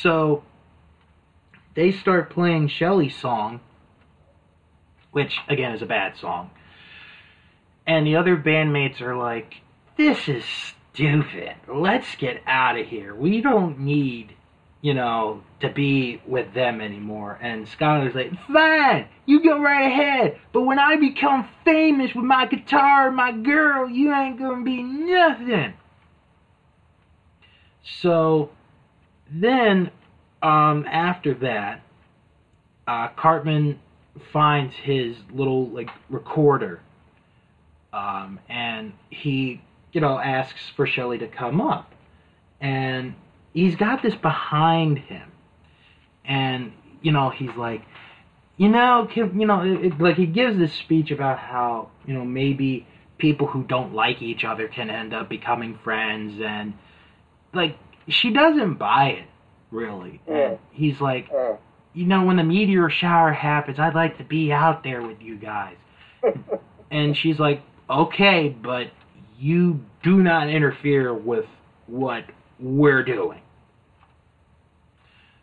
So 0.00 0.44
they 1.74 1.92
start 1.92 2.30
playing 2.30 2.68
Shelley's 2.68 3.16
song, 3.16 3.60
which 5.12 5.38
again 5.48 5.72
is 5.72 5.82
a 5.82 5.86
bad 5.86 6.16
song, 6.16 6.50
and 7.86 8.06
the 8.06 8.16
other 8.16 8.36
bandmates 8.36 9.00
are 9.00 9.16
like, 9.16 9.54
this 9.96 10.28
is 10.28 10.44
stupid. 10.94 11.54
Let's 11.66 12.14
get 12.16 12.42
out 12.46 12.78
of 12.78 12.86
here. 12.86 13.14
We 13.14 13.40
don't 13.40 13.80
need, 13.80 14.34
you 14.80 14.94
know, 14.94 15.42
to 15.60 15.68
be 15.68 16.22
with 16.26 16.54
them 16.54 16.80
anymore. 16.80 17.38
And 17.40 17.66
Skylar's 17.66 18.14
like, 18.14 18.32
fine, 18.46 19.08
you 19.26 19.42
go 19.42 19.60
right 19.60 19.86
ahead. 19.86 20.38
But 20.52 20.62
when 20.62 20.78
I 20.78 20.96
become 20.96 21.48
famous 21.64 22.14
with 22.14 22.24
my 22.24 22.46
guitar 22.46 23.08
and 23.08 23.16
my 23.16 23.32
girl, 23.32 23.88
you 23.88 24.14
ain't 24.14 24.38
gonna 24.38 24.62
be 24.62 24.82
nothing. 24.82 25.74
So 28.00 28.50
then, 29.30 29.90
um, 30.42 30.84
after 30.86 31.34
that, 31.34 31.82
uh, 32.86 33.08
Cartman 33.08 33.80
finds 34.32 34.74
his 34.74 35.16
little 35.32 35.68
like 35.68 35.90
recorder, 36.08 36.80
um, 37.92 38.38
and 38.48 38.92
he 39.10 39.60
you 39.92 40.00
know, 40.00 40.18
asks 40.18 40.60
for 40.76 40.86
Shelley 40.86 41.18
to 41.18 41.28
come 41.28 41.60
up. 41.60 41.92
And 42.60 43.14
he's 43.52 43.76
got 43.76 44.02
this 44.02 44.14
behind 44.14 44.98
him. 44.98 45.30
And, 46.24 46.72
you 47.02 47.12
know, 47.12 47.30
he's 47.30 47.54
like, 47.56 47.82
you 48.56 48.68
know, 48.68 49.08
you 49.14 49.46
know, 49.46 49.62
it, 49.62 49.86
it- 49.86 50.00
like 50.00 50.16
he 50.16 50.26
gives 50.26 50.58
this 50.58 50.72
speech 50.74 51.10
about 51.10 51.38
how, 51.38 51.90
you 52.06 52.14
know, 52.14 52.24
maybe 52.24 52.86
people 53.18 53.46
who 53.46 53.62
don't 53.64 53.94
like 53.94 54.22
each 54.22 54.44
other 54.44 54.68
can 54.68 54.90
end 54.90 55.12
up 55.14 55.28
becoming 55.28 55.78
friends. 55.82 56.40
And, 56.44 56.74
like, 57.54 57.76
she 58.08 58.32
doesn't 58.32 58.74
buy 58.74 59.08
it, 59.10 59.28
really. 59.70 60.20
Yeah. 60.28 60.34
And 60.50 60.58
he's 60.72 61.00
like, 61.00 61.28
Uh. 61.34 61.54
you 61.94 62.04
know, 62.06 62.24
when 62.24 62.36
the 62.36 62.44
meteor 62.44 62.90
shower 62.90 63.32
happens, 63.32 63.78
I'd 63.78 63.94
like 63.94 64.18
to 64.18 64.24
be 64.24 64.52
out 64.52 64.82
there 64.84 65.02
with 65.02 65.20
you 65.20 65.36
guys. 65.36 65.76
And 66.90 67.14
she's 67.14 67.38
like, 67.38 67.60
okay, 67.90 68.48
but 68.48 68.86
you 69.38 69.80
do 70.02 70.22
not 70.22 70.48
interfere 70.48 71.12
with 71.12 71.44
what 71.86 72.24
we're 72.60 73.02
doing. 73.02 73.40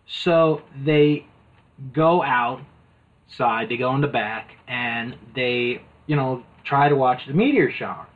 So 0.08 0.62
they 0.84 1.26
go 1.94 2.22
outside, 2.22 3.70
they 3.70 3.78
go 3.78 3.94
in 3.96 4.02
the 4.02 4.08
back, 4.08 4.52
and 4.68 5.16
they, 5.36 5.82
you 6.08 6.16
know, 6.16 6.44
try 6.64 6.90
to 6.90 6.96
watch 6.96 7.26
the 7.28 7.34
meteor 7.34 7.72
shower. 7.72 8.08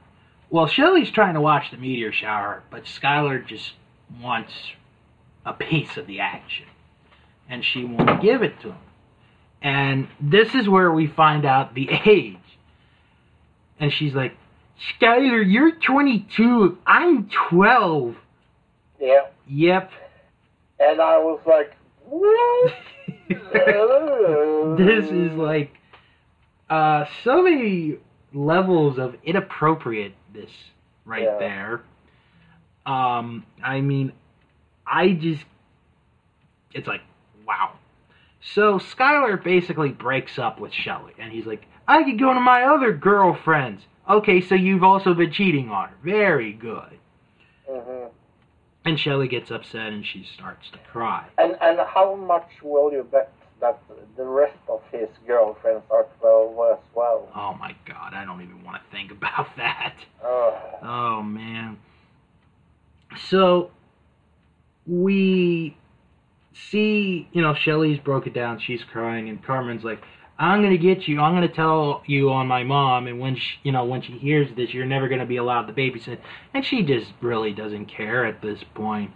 Well, 0.49 0.67
Shelly's 0.67 1.11
trying 1.11 1.35
to 1.35 1.41
watch 1.41 1.71
the 1.71 1.77
meteor 1.77 2.11
shower, 2.11 2.63
but 2.71 2.85
Skylar 2.85 3.45
just 3.45 3.73
wants 4.21 4.53
a 5.45 5.53
piece 5.53 5.97
of 5.97 6.07
the 6.07 6.19
action. 6.19 6.65
And 7.47 7.63
she 7.65 7.83
won't 7.83 8.21
give 8.21 8.43
it 8.43 8.59
to 8.61 8.69
him. 8.69 8.77
And 9.61 10.07
this 10.21 10.53
is 10.55 10.69
where 10.69 10.91
we 10.91 11.07
find 11.07 11.45
out 11.45 11.73
the 11.73 11.89
age. 12.05 12.37
And 13.79 13.91
she's 13.91 14.13
like, 14.13 14.35
Skylar, 14.99 15.43
you're 15.45 15.71
22. 15.71 16.77
I'm 16.85 17.29
12. 17.49 18.15
Yeah. 18.99 19.27
Yep. 19.47 19.91
And 20.79 21.01
I 21.01 21.17
was 21.17 21.39
like, 21.45 21.75
what? 22.05 22.73
this 24.77 25.11
is 25.11 25.33
like 25.33 25.71
uh, 26.69 27.05
so 27.23 27.41
many 27.41 27.97
levels 28.33 28.97
of 28.99 29.15
inappropriateness 29.23 30.51
right 31.05 31.23
Yeah. 31.23 31.37
there. 31.39 31.81
Um, 32.85 33.45
I 33.63 33.81
mean, 33.81 34.13
I 34.85 35.13
just, 35.13 35.43
it's 36.73 36.87
like, 36.87 37.01
wow. 37.45 37.73
So 38.41 38.79
Skylar 38.79 39.43
basically 39.43 39.89
breaks 39.89 40.39
up 40.39 40.59
with 40.59 40.71
Shelly, 40.73 41.13
and 41.19 41.31
he's 41.31 41.45
like, 41.45 41.65
I 41.87 42.03
could 42.03 42.19
go 42.19 42.33
to 42.33 42.39
my 42.39 42.63
other 42.63 42.93
girlfriends. 42.93 43.83
Okay, 44.09 44.41
so 44.41 44.55
you've 44.55 44.83
also 44.83 45.13
been 45.13 45.31
cheating 45.31 45.69
on 45.69 45.89
her. 45.89 45.95
Very 46.03 46.53
good. 46.53 46.97
hmm 47.67 47.98
And 48.85 48.99
Shelly 48.99 49.27
gets 49.27 49.51
upset 49.51 49.87
and 49.91 50.05
she 50.05 50.23
starts 50.35 50.69
to 50.71 50.77
cry. 50.91 51.25
And 51.37 51.57
and 51.61 51.79
how 51.79 52.15
much 52.15 52.49
will 52.63 52.91
you 52.91 53.03
bet 53.11 53.31
that 53.59 53.79
the 54.15 54.23
rest 54.25 54.57
of 54.69 54.81
his 54.91 55.09
girlfriends 55.27 55.83
are 55.91 56.05
12 56.21 56.71
as 56.71 56.83
well? 56.95 57.29
Oh 57.35 57.53
my 57.59 57.75
god, 57.85 58.13
I 58.13 58.23
don't 58.25 58.41
even 58.41 58.63
want 58.63 58.81
to 58.81 58.89
think 58.95 59.11
about 59.11 59.47
that. 59.57 59.95
Uh, 60.23 60.51
Oh 60.81 61.21
man. 61.21 61.77
So 63.29 63.71
we 64.87 65.75
see, 66.53 67.27
you 67.33 67.41
know, 67.41 67.53
Shelly's 67.53 67.99
broken 67.99 68.33
down, 68.33 68.59
she's 68.59 68.83
crying, 68.83 69.29
and 69.29 69.43
Cartman's 69.43 69.83
like, 69.83 70.01
I'm 70.39 70.63
gonna 70.63 70.77
get 70.77 71.05
you. 71.05 71.19
I'm 71.19 71.33
gonna 71.33 71.49
tell 71.49 72.01
you 72.07 72.31
on 72.31 72.47
my 72.47 72.63
mom, 72.63 73.07
and 73.07 73.19
when 73.19 73.35
she, 73.35 73.57
you 73.63 73.73
know, 73.73 73.83
when 73.83 74.01
she 74.01 74.13
hears 74.13 74.47
this, 74.55 74.73
you're 74.73 74.85
never 74.85 75.09
gonna 75.09 75.25
be 75.25 75.35
allowed 75.35 75.65
to 75.65 75.73
babysit. 75.73 76.19
And 76.53 76.65
she 76.65 76.81
just 76.81 77.11
really 77.19 77.51
doesn't 77.51 77.87
care 77.87 78.25
at 78.25 78.41
this 78.41 78.63
point. 78.73 79.11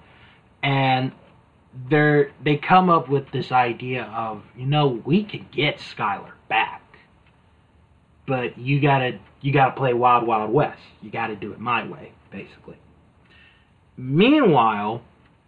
And 0.61 1.13
they're 1.89 2.31
they 2.43 2.57
come 2.57 2.89
up 2.89 3.07
with 3.07 3.31
this 3.31 3.53
idea 3.53 4.03
of, 4.03 4.43
you 4.57 4.65
know, 4.65 5.01
we 5.05 5.23
could 5.23 5.49
get 5.49 5.77
Skylar 5.77 6.33
back, 6.49 6.83
but 8.27 8.57
you 8.57 8.81
gotta 8.81 9.17
you 9.39 9.53
gotta 9.53 9.71
play 9.71 9.93
Wild 9.93 10.27
Wild 10.27 10.51
West. 10.51 10.81
You 11.01 11.09
gotta 11.09 11.37
do 11.37 11.53
it 11.53 11.59
my 11.59 11.87
way, 11.87 12.11
basically. 12.31 12.77
Meanwhile, 13.95 15.01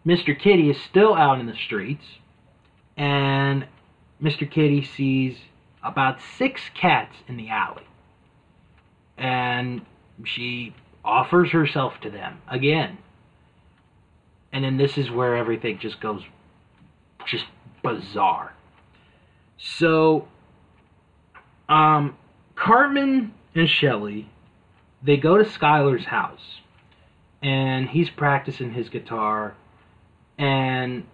Mr. 0.06 0.40
Kitty 0.40 0.70
is 0.70 0.78
still 0.82 1.14
out 1.14 1.42
in 1.42 1.48
the 1.48 1.56
streets, 1.56 2.06
and 2.96 3.68
Mr. 4.22 4.50
Kitty 4.50 4.82
sees 4.82 5.36
about 5.86 6.20
six 6.38 6.62
cats 6.74 7.16
in 7.28 7.38
the 7.38 7.50
alley. 7.50 7.88
And 9.18 9.86
she 10.24 10.74
offers 11.04 11.52
herself 11.52 11.94
to 12.02 12.10
them 12.10 12.42
again. 12.50 12.98
And 14.52 14.64
then 14.64 14.78
this 14.78 14.98
is 14.98 15.12
where 15.12 15.36
everything 15.36 15.80
just 15.80 16.00
goes 16.00 16.22
just 17.28 17.46
bizarre. 17.84 18.54
So, 19.58 20.28
um, 21.70 22.18
Cartman 22.56 23.34
and 23.54 23.70
Shelly 23.70 24.30
they 25.06 25.18
go 25.18 25.38
to 25.38 25.44
Skylar's 25.44 26.06
house, 26.06 26.62
and 27.42 27.88
he's 27.88 28.10
practicing 28.10 28.74
his 28.74 28.90
guitar, 28.90 29.56
and 30.38 31.06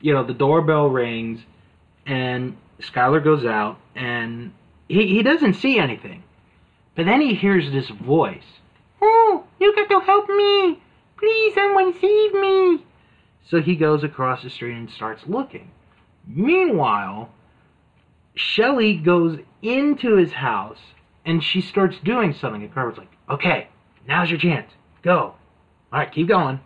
you 0.00 0.12
know 0.12 0.24
the 0.24 0.34
doorbell 0.34 0.88
rings, 0.88 1.40
and 2.04 2.56
Skylar 2.80 3.24
goes 3.24 3.46
out, 3.46 3.78
and 3.94 4.52
he 4.88 5.06
he 5.08 5.22
doesn't 5.22 5.54
see 5.54 5.78
anything, 5.78 6.22
but 6.94 7.06
then 7.06 7.20
he 7.20 7.34
hears 7.34 7.70
this 7.70 7.88
voice. 7.88 8.60
Oh, 9.00 9.44
you 9.60 9.74
got 9.74 9.88
to 9.90 10.00
help 10.00 10.28
me! 10.28 10.80
Please, 11.18 11.54
someone 11.54 11.92
save 11.92 12.34
me! 12.34 12.84
So 13.48 13.60
he 13.60 13.76
goes 13.76 14.02
across 14.02 14.42
the 14.42 14.50
street 14.50 14.76
and 14.76 14.90
starts 14.90 15.24
looking. 15.26 15.70
Meanwhile, 16.26 17.30
Shelly 18.34 18.96
goes 18.96 19.38
into 19.62 20.16
his 20.16 20.32
house 20.32 20.78
and 21.24 21.42
she 21.42 21.60
starts 21.60 21.96
doing 22.02 22.32
something. 22.32 22.62
And 22.62 22.72
Carver's 22.72 22.98
like, 22.98 23.12
okay, 23.28 23.68
now's 24.06 24.30
your 24.30 24.38
chance. 24.38 24.70
Go. 25.02 25.34
All 25.92 25.98
right, 26.00 26.10
keep 26.10 26.28
going. 26.28 26.60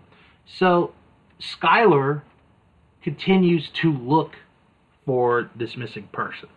So 0.46 0.92
Skylar 1.40 2.22
continues 3.02 3.68
to 3.70 3.92
look 3.92 4.36
for 5.04 5.50
this 5.54 5.76
missing 5.76 6.08
person. 6.12 6.48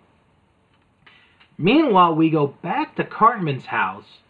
Meanwhile, 1.62 2.16
we 2.16 2.32
go 2.32 2.48
back 2.48 2.96
to 2.96 3.04
Cartman's 3.04 3.68
house 3.68 4.22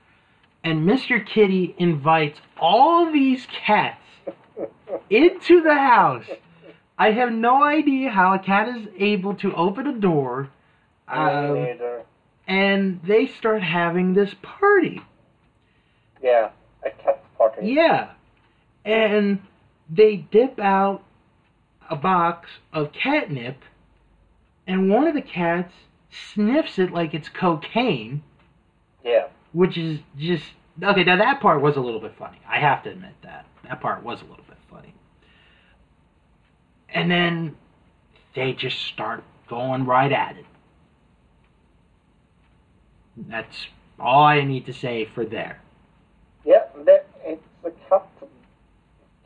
and 0.63 0.87
Mr. 0.87 1.25
Kitty 1.25 1.73
invites 1.77 2.39
all 2.59 3.11
these 3.11 3.47
cats 3.65 4.03
into 5.09 5.61
the 5.61 5.75
house. 5.75 6.25
I 6.97 7.11
have 7.11 7.31
no 7.31 7.63
idea 7.63 8.09
how 8.09 8.33
a 8.33 8.39
cat 8.39 8.67
is 8.67 8.87
able 8.97 9.33
to 9.35 9.55
open 9.55 9.87
a 9.87 9.97
door. 9.97 10.49
Um, 11.07 11.77
and 12.47 13.01
they 13.03 13.27
start 13.27 13.63
having 13.63 14.13
this 14.13 14.35
party. 14.41 15.01
Yeah, 16.21 16.49
a 16.85 16.89
cat 16.91 17.23
party. 17.37 17.67
Yeah. 17.67 18.11
And 18.83 19.41
they 19.89 20.17
dip 20.17 20.59
out 20.59 21.03
a 21.89 21.95
box 21.95 22.49
of 22.71 22.91
catnip, 22.93 23.57
and 24.67 24.89
one 24.89 25.07
of 25.07 25.13
the 25.13 25.21
cats 25.21 25.73
sniffs 26.11 26.77
it 26.79 26.91
like 26.91 27.13
it's 27.13 27.29
cocaine, 27.29 28.23
Yeah. 29.03 29.27
which 29.53 29.77
is 29.77 29.99
just. 30.17 30.43
Okay, 30.81 31.03
now 31.03 31.17
that 31.17 31.41
part 31.41 31.61
was 31.61 31.75
a 31.77 31.81
little 31.81 31.99
bit 31.99 32.13
funny. 32.17 32.39
I 32.47 32.59
have 32.59 32.83
to 32.83 32.91
admit 32.91 33.13
that. 33.23 33.45
That 33.63 33.81
part 33.81 34.03
was 34.03 34.21
a 34.21 34.25
little 34.25 34.45
bit 34.47 34.57
funny. 34.69 34.93
And 36.89 37.09
then 37.11 37.55
they 38.35 38.53
just 38.53 38.79
start 38.81 39.23
going 39.47 39.85
right 39.85 40.11
at 40.11 40.37
it. 40.37 40.45
That's 43.17 43.67
all 43.99 44.23
I 44.23 44.43
need 44.43 44.65
to 44.65 44.73
say 44.73 45.05
for 45.13 45.25
there. 45.25 45.59
Yeah, 46.45 46.63
that, 46.85 47.07
it's 47.23 47.43
a 47.63 47.69
tough, 47.89 48.03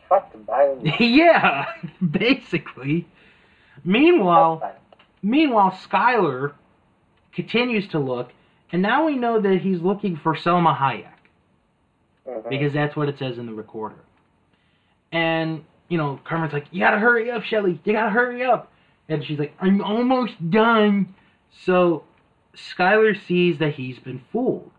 cat 0.10 0.46
bang. 0.48 0.94
yeah, 1.00 1.66
basically. 2.12 3.08
Meanwhile, 3.84 4.76
meanwhile, 5.22 5.72
Skylar 5.72 6.54
continues 7.36 7.88
to 7.90 8.00
look, 8.00 8.32
and 8.72 8.82
now 8.82 9.06
we 9.06 9.16
know 9.16 9.40
that 9.40 9.62
he's 9.62 9.82
looking 9.82 10.16
for 10.16 10.34
Salma 10.36 10.76
Hayek. 10.76 11.12
Mhm. 12.28 12.50
because 12.50 12.74
that's 12.74 12.96
what 12.96 13.08
it 13.08 13.20
says 13.20 13.38
in 13.38 13.46
the 13.46 13.54
recorder. 13.54 14.04
And 15.12 15.64
you 15.90 15.98
know, 16.00 16.20
Cartman's 16.24 16.54
like, 16.54 16.66
"You 16.72 16.80
gotta 16.80 16.98
hurry 16.98 17.30
up, 17.30 17.44
Shelly. 17.44 17.80
You 17.84 17.94
gotta 17.94 18.10
hurry 18.10 18.44
up." 18.44 18.72
And 19.08 19.24
she's 19.24 19.38
like, 19.38 19.56
"I'm 19.60 19.82
almost 19.82 20.50
done." 20.50 21.14
So 21.52 22.04
Skylar 22.56 23.16
sees 23.16 23.60
that 23.60 23.76
he's 23.76 24.00
been 24.00 24.22
fooled, 24.32 24.72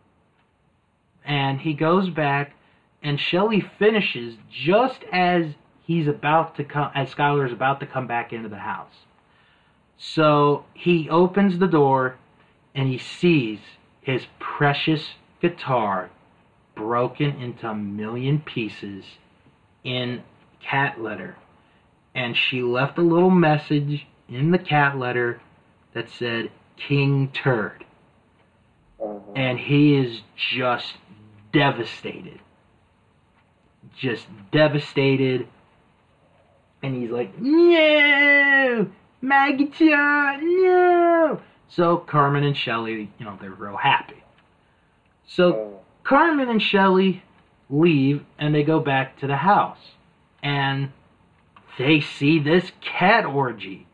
and 1.24 1.60
he 1.60 1.74
goes 1.74 2.10
back, 2.10 2.54
and 3.02 3.20
Shelly 3.20 3.60
finishes 3.60 4.36
just 4.50 5.04
as 5.12 5.54
he's 5.82 6.08
about 6.08 6.56
to 6.56 6.64
come, 6.64 6.90
as 6.94 7.14
Skylar's 7.14 7.52
about 7.52 7.78
to 7.80 7.86
come 7.86 8.08
back 8.08 8.32
into 8.32 8.48
the 8.48 8.58
house. 8.58 9.06
So 9.96 10.64
he 10.74 11.08
opens 11.08 11.58
the 11.60 11.68
door, 11.68 12.16
and 12.76 12.90
he 12.90 12.98
sees 12.98 13.58
his 14.02 14.26
precious 14.38 15.14
guitar 15.40 16.10
broken 16.74 17.40
into 17.40 17.66
a 17.66 17.74
million 17.74 18.38
pieces 18.38 19.04
in 19.82 20.22
cat 20.60 21.00
letter. 21.00 21.36
And 22.14 22.36
she 22.36 22.62
left 22.62 22.98
a 22.98 23.02
little 23.02 23.30
message 23.30 24.06
in 24.28 24.50
the 24.50 24.58
cat 24.58 24.98
letter 24.98 25.40
that 25.94 26.10
said, 26.10 26.50
King 26.76 27.30
Turd. 27.32 27.84
Mhm. 29.00 29.32
And 29.34 29.58
he 29.58 29.96
is 29.96 30.20
just 30.36 30.98
devastated. 31.52 32.40
Just 33.96 34.26
devastated. 34.52 35.48
And 36.82 37.02
he's 37.02 37.10
like, 37.10 37.38
No! 37.38 38.90
My 39.22 39.52
guitar! 39.52 40.38
No! 40.42 41.40
So 41.68 41.98
Cartman 41.98 42.44
and 42.44 42.56
Shelley, 42.56 43.10
you 43.18 43.24
know, 43.24 43.36
they're 43.40 43.50
real 43.50 43.76
happy. 43.76 44.22
So 45.26 45.52
Mm. 45.52 45.72
Cartman 46.04 46.48
and 46.48 46.62
Shelley 46.62 47.22
leave 47.68 48.24
and 48.38 48.54
they 48.54 48.62
go 48.62 48.80
back 48.80 49.18
to 49.18 49.26
the 49.26 49.36
house. 49.36 49.92
And 50.42 50.92
they 51.78 52.00
see 52.00 52.38
this 52.38 52.70
cat 52.80 53.26
orgy. 53.26 53.86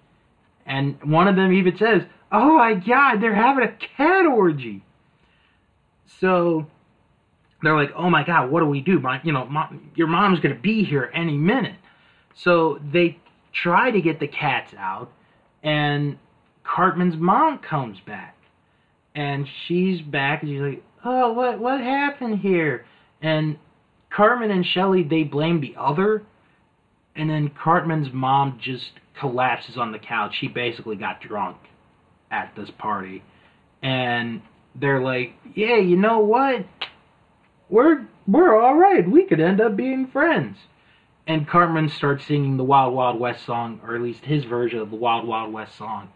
And 0.67 1.03
one 1.03 1.27
of 1.29 1.37
them 1.37 1.53
even 1.53 1.77
says, 1.77 2.03
Oh 2.31 2.57
my 2.59 2.75
god, 2.75 3.21
they're 3.21 3.35
having 3.35 3.65
a 3.65 3.73
cat 3.73 4.27
orgy. 4.27 4.83
so 6.07 6.67
they're 7.63 7.77
like, 7.77 7.93
"Oh 7.95 8.11
my 8.11 8.25
god, 8.25 8.51
what 8.51 8.61
do 8.61 8.67
we 8.67 8.81
do? 8.81 8.99
My, 8.99 9.21
you 9.23 9.33
know, 9.33 9.47
mom, 9.47 9.91
your 9.95 10.09
mom's 10.09 10.41
gonna 10.41 10.55
be 10.55 10.83
here 10.83 11.11
any 11.15 11.37
minute." 11.37 11.77
So 12.35 12.81
they 12.91 13.19
try 13.53 13.91
to 13.91 14.01
get 14.01 14.19
the 14.19 14.27
cats 14.27 14.75
out, 14.79 15.11
and 15.63 16.19
Cartman's 16.65 17.17
mom 17.17 17.59
comes 17.59 17.99
back, 18.01 18.37
and 19.15 19.47
she's 19.67 20.01
back, 20.01 20.43
and 20.43 20.51
she's 20.51 20.61
like, 20.61 20.85
"Oh, 21.05 21.33
what 21.33 21.59
what 21.59 21.81
happened 21.81 22.39
here?" 22.39 22.87
And 23.21 23.59
Cartman 24.11 24.51
and 24.51 24.65
Shelley 24.65 25.03
they 25.03 25.25
blame 25.25 25.61
the 25.61 25.75
other, 25.79 26.23
and 27.15 27.29
then 27.29 27.51
Cartman's 27.51 28.13
mom 28.13 28.59
just 28.61 28.93
collapses 29.19 29.77
on 29.77 29.93
the 29.93 29.99
couch. 29.99 30.37
She 30.39 30.49
basically 30.49 30.97
got 30.97 31.21
drunk 31.21 31.57
at 32.31 32.55
this 32.57 32.71
party, 32.71 33.23
and 33.83 34.43
they're 34.75 35.03
like, 35.03 35.35
"Yeah, 35.55 35.77
you 35.77 35.97
know 35.97 36.21
what? 36.21 36.65
We're 37.69 38.07
we're 38.27 38.61
all 38.61 38.77
right. 38.77 39.09
We 39.09 39.25
could 39.25 39.41
end 39.41 39.61
up 39.61 39.77
being 39.77 40.07
friends." 40.07 40.59
And 41.27 41.47
Cartman 41.47 41.89
starts 41.89 42.25
singing 42.25 42.57
the 42.57 42.65
Wild 42.65 42.95
Wild 42.95 43.21
West 43.21 43.45
song, 43.45 43.81
or 43.85 43.95
at 43.95 44.01
least 44.01 44.25
his 44.25 44.45
version 44.45 44.81
of 44.81 44.91
the 44.91 44.97
Wild 44.97 45.27
Wild 45.27 45.53
West 45.53 45.77
song, 45.77 46.09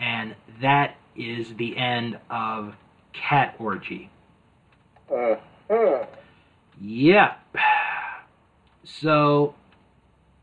and 0.00 0.34
that 0.60 0.96
is 1.14 1.54
the 1.56 1.76
end 1.76 2.18
of 2.30 2.74
Cat 3.12 3.54
Orgy. 3.58 4.10
Mhm. 5.10 6.06
Yep. 6.80 7.38
So, 8.84 9.54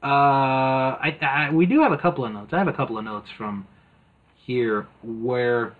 uh, 0.04 0.06
I, 0.06 1.18
I 1.22 1.50
we 1.52 1.66
do 1.66 1.82
have 1.82 1.92
a 1.92 1.98
couple 1.98 2.24
of 2.26 2.32
notes. 2.32 2.54
I 2.54 2.60
have 2.60 2.68
a 2.68 2.74
couple 2.74 2.98
of 2.98 3.04
notes 3.04 3.30
from 3.32 3.68
here 4.36 4.88
where 5.04 5.74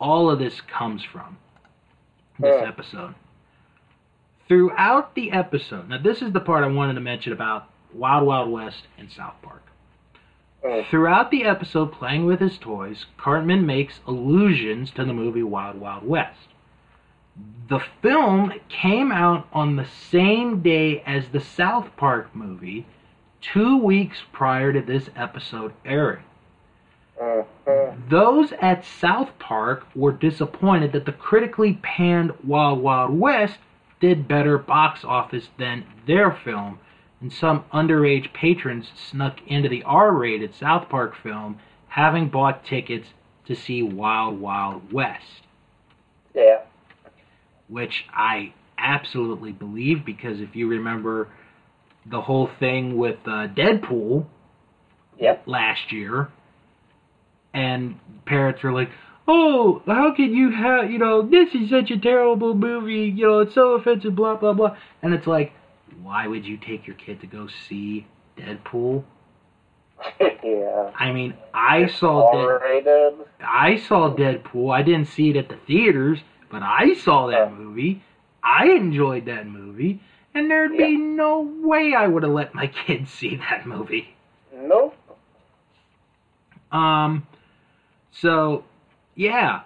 all 0.00 0.30
of 0.30 0.38
this 0.38 0.60
comes 0.60 1.02
from. 1.04 1.36
This 2.38 2.60
Hmm. 2.60 2.68
episode. 2.68 3.14
Throughout 4.46 5.14
the 5.14 5.32
episode, 5.32 5.88
now 5.88 5.98
this 5.98 6.22
is 6.22 6.32
the 6.32 6.40
part 6.40 6.64
I 6.64 6.68
wanted 6.68 6.94
to 6.94 7.00
mention 7.00 7.32
about 7.32 7.68
Wild 7.92 8.26
Wild 8.26 8.50
West 8.50 8.86
and 8.96 9.10
South 9.10 9.34
Park. 9.42 9.62
Mm. 10.64 10.86
Throughout 10.88 11.30
the 11.30 11.44
episode, 11.44 11.92
playing 11.92 12.26
with 12.26 12.40
his 12.40 12.58
toys, 12.58 13.06
Cartman 13.16 13.64
makes 13.64 14.00
allusions 14.06 14.90
to 14.92 15.04
the 15.04 15.12
movie 15.12 15.42
Wild 15.42 15.80
Wild 15.80 16.06
West. 16.06 16.48
The 17.68 17.80
film 18.02 18.52
came 18.68 19.12
out 19.12 19.46
on 19.52 19.76
the 19.76 19.84
same 19.84 20.60
day 20.60 21.02
as 21.06 21.28
the 21.28 21.40
South 21.40 21.94
Park 21.96 22.34
movie, 22.34 22.86
two 23.40 23.76
weeks 23.76 24.22
prior 24.32 24.72
to 24.72 24.80
this 24.80 25.10
episode 25.14 25.72
airing. 25.84 26.24
Mhm. 27.20 28.08
Those 28.08 28.52
at 28.52 28.84
South 28.84 29.38
Park 29.38 29.86
were 29.94 30.12
disappointed 30.12 30.92
that 30.92 31.04
the 31.04 31.12
critically 31.12 31.78
panned 31.82 32.32
Wild 32.42 32.80
Wild 32.80 33.18
West 33.18 33.58
did 34.00 34.26
better 34.28 34.58
box 34.58 35.04
office 35.04 35.50
than 35.58 35.84
their 36.06 36.30
film, 36.30 36.78
and 37.20 37.32
some 37.32 37.64
underage 37.72 38.32
patrons 38.32 38.90
snuck 38.94 39.38
into 39.46 39.68
the 39.68 39.82
R 39.82 40.12
rated 40.12 40.54
South 40.54 40.88
Park 40.88 41.14
film 41.20 41.58
having 41.88 42.28
bought 42.28 42.64
tickets 42.64 43.08
to 43.46 43.54
see 43.54 43.82
Wild 43.82 44.40
Wild 44.40 44.92
West, 44.92 45.42
Yeah. 46.34 46.60
which 47.66 48.04
I 48.12 48.52
absolutely 48.76 49.52
believe 49.52 50.04
because 50.04 50.40
if 50.40 50.54
you 50.54 50.68
remember 50.68 51.28
the 52.06 52.20
whole 52.20 52.48
thing 52.60 52.96
with 52.96 53.18
uh, 53.26 53.48
Deadpool 53.48 54.26
Yep. 55.18 55.42
last 55.46 55.90
year, 55.90 56.28
and 57.52 57.98
parents 58.24 58.62
were 58.62 58.72
like, 58.72 58.90
"Oh, 59.26 59.82
how 59.86 60.12
can 60.14 60.32
you 60.32 60.50
have 60.50 60.90
you 60.90 60.98
know 60.98 61.22
this 61.22 61.54
is 61.54 61.70
such 61.70 61.90
a 61.90 61.98
terrible 61.98 62.54
movie? 62.54 63.12
You 63.16 63.26
know 63.26 63.40
it's 63.40 63.54
so 63.54 63.72
offensive, 63.72 64.14
blah 64.14 64.36
blah 64.36 64.52
blah." 64.52 64.76
And 65.02 65.12
it's 65.12 65.26
like, 65.26 65.52
why 66.02 66.26
would 66.26 66.46
you 66.46 66.56
take 66.56 66.86
your 66.86 66.96
kid 66.96 67.20
to 67.20 67.26
go 67.26 67.46
see 67.68 68.06
Deadpool? 68.36 69.02
yeah. 70.20 70.90
I 70.96 71.10
mean, 71.10 71.34
I 71.52 71.86
saw 71.86 72.32
Dead, 72.32 72.40
R-rated. 72.40 73.26
I 73.40 73.76
saw 73.76 74.08
Deadpool. 74.14 74.72
I 74.72 74.82
didn't 74.82 75.08
see 75.08 75.30
it 75.30 75.36
at 75.36 75.48
the 75.48 75.56
theaters, 75.66 76.20
but 76.50 76.62
I 76.62 76.94
saw 76.94 77.26
that 77.26 77.48
Yeah. 77.50 77.54
movie. 77.56 78.02
I 78.42 78.66
enjoyed 78.70 79.26
that 79.26 79.46
movie, 79.46 80.00
and 80.34 80.50
there'd 80.50 80.76
be 80.76 80.96
no 80.96 81.40
way 81.62 81.94
I 81.94 82.06
would 82.06 82.22
have 82.22 82.32
let 82.32 82.54
my 82.54 82.66
kids 82.86 83.10
see 83.10 83.36
that 83.50 83.66
movie. 83.66 84.14
Nope. 84.54 84.94
Um, 86.70 87.26
so, 88.12 88.64
yeah. 89.14 89.62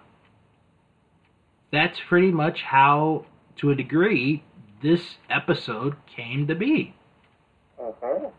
That's 1.71 1.99
pretty 2.01 2.31
much 2.31 2.63
how, 2.63 3.25
to 3.57 3.71
a 3.71 3.75
degree, 3.75 4.43
this 4.83 5.17
episode 5.31 5.97
came 6.07 6.47
to 6.47 6.55
be. 6.55 6.95
Mhm. 7.81 8.33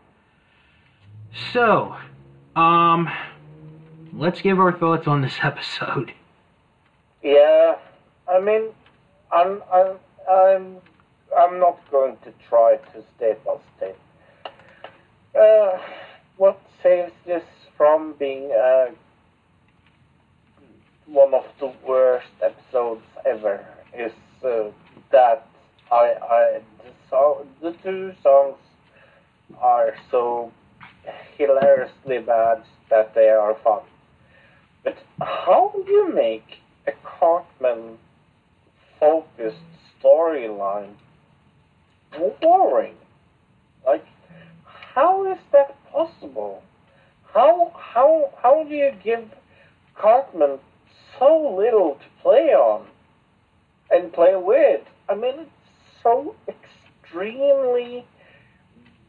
So, 1.52 1.96
um, 2.54 3.08
let's 4.12 4.40
give 4.40 4.58
our 4.60 4.72
thoughts 4.72 5.06
on 5.06 5.22
this 5.22 5.38
episode. 5.42 6.12
Yeah. 7.22 7.76
I 8.28 8.40
mean, 8.40 8.70
I'm, 9.32 9.62
I'm, 9.72 9.96
I'm, 10.30 10.76
I'm 11.36 11.58
not 11.58 11.78
going 11.90 12.16
to 12.24 12.32
try 12.48 12.76
to 12.92 13.02
stay 13.16 13.34
positive. 13.44 13.96
Uh, 15.34 15.78
what 16.36 16.60
saves 16.82 17.12
this 17.26 17.42
from 17.76 18.14
being 18.18 18.50
uh, 18.52 18.86
one 21.06 21.34
of 21.34 21.44
the 21.60 21.72
worst 21.86 22.28
episodes 22.42 23.02
ever 23.26 23.64
is 23.96 24.12
uh, 24.44 24.70
that 25.10 25.46
I, 25.94 26.16
I, 26.28 26.60
the, 26.82 26.90
song, 27.08 27.46
the 27.62 27.72
two 27.84 28.12
songs 28.20 28.56
are 29.60 29.94
so 30.10 30.50
hilariously 31.38 32.18
bad 32.18 32.64
that 32.90 33.14
they 33.14 33.28
are 33.28 33.56
fun. 33.62 33.82
But 34.82 34.96
how 35.20 35.72
do 35.72 35.90
you 35.90 36.12
make 36.12 36.58
a 36.88 36.92
Cartman 37.04 37.98
focused 38.98 39.56
storyline 40.02 40.94
boring? 42.40 42.94
Like, 43.86 44.04
how 44.94 45.30
is 45.30 45.38
that 45.52 45.76
possible? 45.92 46.62
How 47.32 47.72
how 47.76 48.30
how 48.42 48.64
do 48.64 48.74
you 48.74 48.92
give 49.02 49.28
Cartman 49.94 50.58
so 51.18 51.56
little 51.56 51.94
to 51.94 52.22
play 52.22 52.52
on 52.52 52.86
and 53.90 54.12
play 54.12 54.34
with? 54.36 54.80
I 55.08 55.14
mean, 55.14 55.34
it's 55.40 55.50
so 56.04 56.36
extremely 56.48 58.04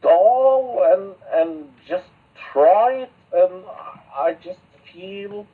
dull 0.02 0.82
and 0.92 1.14
and 1.32 1.68
just 1.88 2.06
trite, 2.52 3.10
and 3.32 3.64
I 4.16 4.34
just 4.42 4.58
feel. 4.92 5.46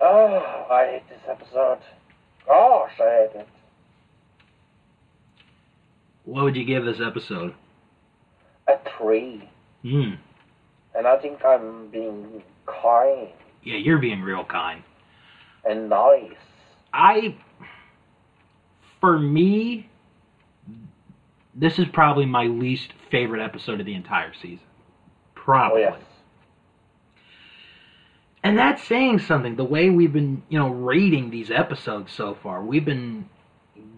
Oh, 0.00 0.66
I 0.70 0.86
hate 0.92 1.08
this 1.08 1.20
episode. 1.28 1.78
Gosh, 2.46 2.92
I 3.00 3.26
hate 3.32 3.40
it. 3.40 3.48
What 6.24 6.44
would 6.44 6.56
you 6.56 6.64
give 6.64 6.84
this 6.84 6.98
episode? 7.04 7.54
A 8.68 8.74
three. 8.98 9.48
Hmm. 9.82 10.14
And 10.94 11.06
I 11.06 11.16
think 11.20 11.44
I'm 11.44 11.88
being 11.90 12.42
kind 12.66 13.28
Yeah, 13.62 13.76
you're 13.76 13.98
being 13.98 14.20
real 14.20 14.44
kind. 14.44 14.82
and 15.64 15.88
nice. 15.88 16.32
I, 16.92 17.36
for 19.00 19.18
me, 19.18 19.88
this 21.58 21.78
is 21.78 21.86
probably 21.92 22.26
my 22.26 22.44
least 22.44 22.92
favorite 23.10 23.42
episode 23.42 23.80
of 23.80 23.86
the 23.86 23.94
entire 23.94 24.32
season. 24.34 24.60
Oh, 24.64 24.70
Probably. 25.34 25.80
yes. 25.82 26.00
And 28.44 28.56
that's 28.56 28.84
saying 28.84 29.18
something. 29.20 29.56
The 29.56 29.64
way 29.64 29.90
we've 29.90 30.12
been, 30.12 30.42
you 30.48 30.58
know, 30.58 30.68
rating 30.68 31.30
these 31.30 31.50
episodes 31.50 32.12
so 32.12 32.36
far, 32.42 32.62
we've 32.62 32.84
been 32.84 33.28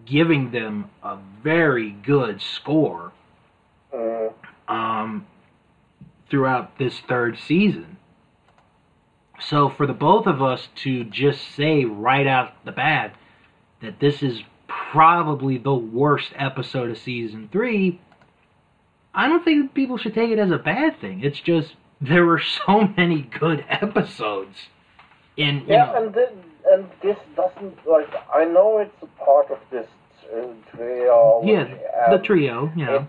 giving 0.05 0.51
them 0.51 0.89
a 1.03 1.17
very 1.43 1.91
good 1.91 2.41
score 2.41 3.11
Mm, 3.93 4.33
um, 4.69 5.27
throughout 6.29 6.77
this 6.79 6.97
third 7.01 7.37
season. 7.37 7.97
So 9.41 9.69
for 9.69 9.85
the 9.85 9.93
both 9.93 10.27
of 10.27 10.41
us 10.41 10.69
to 10.83 11.03
just 11.03 11.41
say 11.55 11.83
right 11.83 12.25
out 12.25 12.53
the 12.63 12.71
bat 12.71 13.15
that 13.81 13.99
this 13.99 14.23
is 14.23 14.41
probably 14.91 15.57
the 15.57 15.73
worst 15.73 16.31
episode 16.35 16.89
of 16.91 16.97
season 16.97 17.49
three, 17.51 17.99
I 19.13 19.27
don't 19.27 19.43
think 19.43 19.73
people 19.73 19.97
should 19.97 20.13
take 20.13 20.31
it 20.31 20.39
as 20.39 20.51
a 20.51 20.57
bad 20.57 20.99
thing. 21.01 21.21
It's 21.23 21.39
just 21.39 21.75
there 21.99 22.25
were 22.25 22.39
so 22.39 22.87
many 22.97 23.21
good 23.21 23.65
episodes 23.69 24.57
in 25.37 25.59
you 25.61 25.65
yeah, 25.69 25.85
know 25.85 25.95
and 26.07 26.15
and 26.71 26.89
this 27.01 27.17
doesn't 27.35 27.87
like 27.87 28.07
I 28.33 28.45
know 28.45 28.79
it's 28.79 28.95
a 29.01 29.05
part 29.23 29.49
of 29.49 29.59
this 29.71 29.87
uh, 30.33 30.45
trio. 30.75 31.41
yeah 31.45 32.09
the 32.11 32.17
trio 32.19 32.71
know 32.75 33.07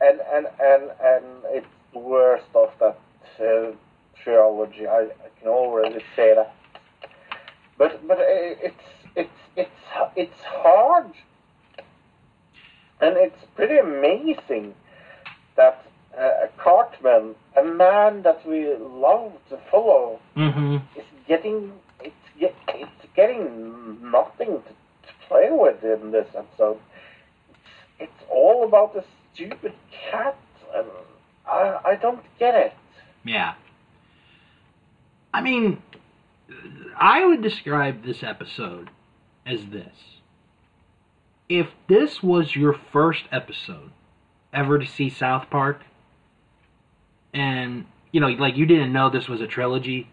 and 0.00 0.20
and 0.32 0.46
and 0.60 0.82
and 1.02 1.24
it's 1.46 1.66
the 1.92 1.98
worst 1.98 2.46
of 2.54 2.70
that 2.80 2.98
uh, 3.40 3.72
trilogy. 4.22 4.86
I, 4.86 5.00
I 5.02 5.28
can 5.40 5.48
already 5.48 6.02
say 6.16 6.34
that. 6.34 6.54
But 7.78 8.06
but 8.08 8.18
i- 8.18 8.56
it's 8.62 8.84
it's 9.16 9.30
it's 9.56 9.70
it's 10.16 10.40
hard, 10.44 11.06
and 13.00 13.16
it's 13.16 13.44
pretty 13.56 13.78
amazing 13.78 14.74
that 15.56 15.84
uh, 16.18 16.46
Cartman, 16.58 17.34
a 17.56 17.64
man 17.64 18.22
that 18.22 18.46
we 18.46 18.74
love 18.76 19.32
to 19.50 19.58
follow, 19.70 20.18
Mm-hmm. 20.36 20.76
is 20.98 21.04
getting 21.28 21.72
it's 22.00 22.14
get, 22.38 22.54
it's 22.68 22.90
getting 23.14 23.98
nothing 24.10 24.46
to, 24.48 24.62
to 24.62 25.12
play 25.28 25.48
with 25.50 25.82
in 25.84 26.10
this 26.10 26.28
episode. 26.36 26.78
It's, 27.50 27.58
it's 28.10 28.22
all 28.30 28.64
about 28.66 28.94
the 28.94 29.04
stupid 29.34 29.74
cat, 30.10 30.36
and 30.74 30.86
I 31.46 31.78
I 31.84 31.94
don't 31.96 32.22
get 32.38 32.54
it. 32.54 32.72
Yeah. 33.24 33.54
I 35.34 35.40
mean, 35.40 35.82
I 36.98 37.24
would 37.24 37.40
describe 37.42 38.04
this 38.04 38.22
episode 38.22 38.90
as 39.46 39.66
this. 39.66 39.94
If 41.48 41.68
this 41.88 42.22
was 42.22 42.56
your 42.56 42.78
first 42.92 43.24
episode 43.30 43.90
ever 44.52 44.78
to 44.78 44.86
see 44.86 45.10
South 45.10 45.50
Park, 45.50 45.82
and, 47.34 47.86
you 48.10 48.20
know, 48.20 48.28
like 48.28 48.56
you 48.56 48.66
didn't 48.66 48.92
know 48.92 49.10
this 49.10 49.28
was 49.28 49.40
a 49.40 49.46
trilogy, 49.46 50.08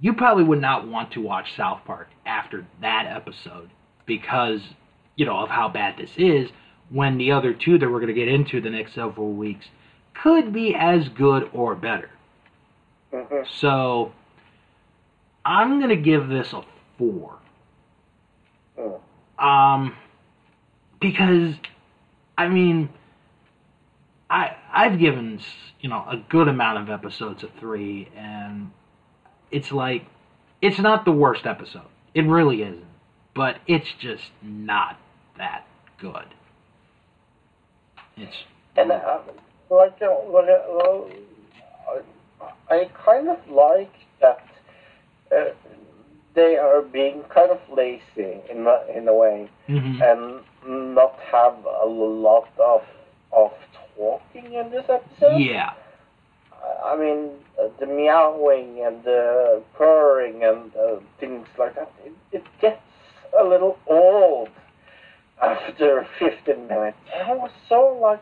you 0.00 0.12
probably 0.12 0.44
would 0.44 0.60
not 0.60 0.88
want 0.88 1.12
to 1.12 1.20
watch 1.20 1.54
South 1.56 1.80
Park 1.84 2.08
after 2.26 2.66
that 2.80 3.06
episode 3.06 3.70
because, 4.06 4.60
you 5.16 5.24
know, 5.24 5.38
of 5.38 5.48
how 5.48 5.68
bad 5.68 5.96
this 5.96 6.10
is, 6.16 6.50
when 6.90 7.16
the 7.18 7.32
other 7.32 7.52
two 7.52 7.78
that 7.78 7.88
we're 7.88 8.00
going 8.00 8.08
to 8.08 8.14
get 8.14 8.28
into 8.28 8.60
the 8.60 8.70
next 8.70 8.94
several 8.94 9.32
weeks 9.32 9.66
could 10.14 10.52
be 10.52 10.74
as 10.74 11.08
good 11.08 11.48
or 11.52 11.74
better. 11.74 12.10
hmm 13.12 13.42
So 13.58 14.12
I'm 15.44 15.80
gonna 15.80 15.96
give 15.96 16.28
this 16.28 16.52
a 16.52 16.62
four. 16.96 17.38
Mm. 18.78 19.00
Um, 19.38 19.96
because 21.00 21.54
I 22.36 22.48
mean, 22.48 22.88
I 24.30 24.56
I've 24.72 24.98
given 24.98 25.40
you 25.80 25.88
know 25.88 26.04
a 26.08 26.16
good 26.28 26.48
amount 26.48 26.78
of 26.78 26.90
episodes 26.90 27.42
a 27.42 27.48
three, 27.60 28.08
and 28.16 28.70
it's 29.50 29.70
like 29.70 30.06
it's 30.60 30.78
not 30.78 31.04
the 31.04 31.12
worst 31.12 31.46
episode. 31.46 31.88
It 32.14 32.22
really 32.26 32.62
isn't, 32.62 32.84
but 33.34 33.58
it's 33.66 33.92
just 34.00 34.30
not 34.42 34.98
that 35.36 35.66
good. 35.98 36.26
It's 38.16 38.36
And 38.76 38.92
uh, 38.92 39.18
like, 39.70 40.00
uh, 40.00 40.06
uh, 40.06 41.04
I, 42.70 42.74
I 42.74 42.90
kind 42.94 43.28
of 43.28 43.38
like 43.48 43.92
that 44.20 44.46
uh, 45.32 45.50
they 46.34 46.56
are 46.56 46.82
being 46.82 47.22
kind 47.32 47.50
of 47.50 47.60
lazy 47.74 48.40
in 48.50 48.66
a, 48.66 48.84
in 48.96 49.06
a 49.08 49.14
way, 49.14 49.48
mhm. 49.68 50.00
and 50.02 50.40
not 50.96 51.14
have 51.32 51.54
a 51.64 51.86
lot 51.86 52.48
of 52.58 52.82
of 53.32 53.52
talking 53.96 54.54
in 54.54 54.70
this 54.70 54.84
episode. 54.88 55.38
yeah, 55.38 55.72
I- 56.84 56.96
mean, 56.96 57.30
uh, 57.60 57.68
the 57.80 57.86
meowing 57.86 58.80
and 58.84 59.02
the 59.04 59.62
purring 59.76 60.42
and 60.44 60.74
uh, 60.76 60.96
things 61.20 61.46
like 61.58 61.74
that. 61.74 61.90
It, 62.04 62.12
it 62.32 62.44
gets 62.60 62.80
a 63.38 63.44
little 63.44 63.78
old 63.88 64.48
after 65.42 66.06
15 66.18 66.68
minutes. 66.68 66.96
And 67.14 67.30
I 67.30 67.34
was 67.34 67.50
so 67.68 67.98
like, 68.00 68.20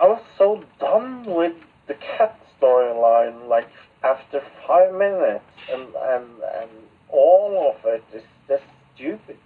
I 0.00 0.06
was 0.06 0.22
so 0.38 0.62
done 0.80 1.24
with 1.24 1.54
the 1.88 1.94
cat 1.94 2.38
storyline. 2.60 3.48
Like 3.48 3.68
after 4.02 4.42
five 4.66 4.92
minutes, 4.94 5.44
and 5.72 5.82
and 5.94 6.24
and 6.60 6.70
all 7.12 7.74
of 7.76 7.84
it 7.84 8.02
is 8.14 8.22
this 8.48 8.60
stupid 8.94 9.36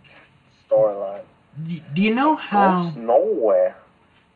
storyline. 0.70 1.22
do, 1.94 2.03
you 2.03 2.14
know 2.14 2.37
how? 2.37 2.90
Goes 2.90 2.96
nowhere. 2.96 3.77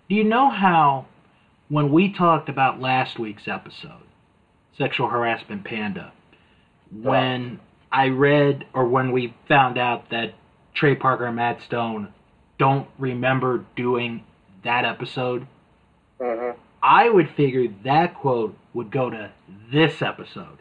Do 0.09 0.14
you 0.14 0.25
know 0.25 0.49
how, 0.51 1.07
when 1.69 1.93
we 1.93 2.09
talked 2.12 2.49
about 2.49 2.81
last 2.81 3.19
week's 3.19 3.47
episode, 3.47 4.03
Sexual 4.77 5.09
Harassment 5.09 5.64
Panda, 5.64 6.12
when 7.03 7.61
I 7.93 8.09
read 8.09 8.64
or 8.73 8.87
when 8.87 9.12
we 9.12 9.35
found 9.49 9.77
out 9.77 10.09
that 10.11 10.33
Trey 10.75 10.95
Parker 10.95 11.27
and 11.27 11.37
Matt 11.37 11.61
Stone 11.62 12.09
don't 12.59 12.87
remember 12.99 13.64
doing 13.77 14.25
that 14.64 14.85
episode, 14.85 15.47
hmm 16.21 16.51
I 16.81 17.09
would 17.09 17.29
figure 17.31 17.67
that 17.83 18.14
quote 18.14 18.57
would 18.73 18.93
go 18.93 19.11
to 19.11 19.33
this 19.73 20.01
episode, 20.01 20.59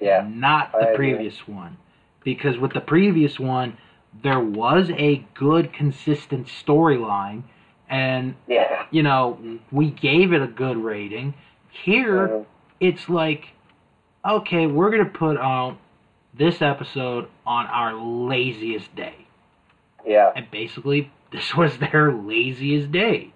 Yeah. 0.00 0.26
not 0.26 0.74
I 0.74 0.78
the 0.78 0.84
agree. 0.94 1.12
previous 1.12 1.46
one. 1.46 1.76
Because 2.24 2.58
with 2.58 2.72
the 2.72 2.80
previous 2.80 3.38
one, 3.38 3.76
there 4.22 4.40
was 4.40 4.90
a 4.90 5.24
good, 5.34 5.72
consistent 5.72 6.46
storyline, 6.46 7.42
and 7.88 8.34
Yeah. 8.46 8.86
you 8.90 9.02
know, 9.02 9.38
we 9.70 9.90
gave 9.90 10.32
it 10.32 10.42
a 10.42 10.46
good 10.46 10.76
rating. 10.76 11.34
Here, 11.70 12.28
Mhm. 12.28 12.46
it's 12.80 13.08
like, 13.08 13.48
okay, 14.24 14.66
we're 14.66 14.90
going 14.90 15.04
to 15.04 15.10
put 15.10 15.38
out 15.38 15.76
this 16.34 16.60
episode 16.60 17.28
on 17.46 17.66
our 17.66 17.94
laziest 17.94 18.94
day. 18.94 19.26
Yeah. 20.06 20.32
And 20.34 20.50
basically, 20.50 21.10
this 21.30 21.54
was 21.56 21.78
their 21.78 22.12
laziest 22.12 22.90
day 22.92 23.32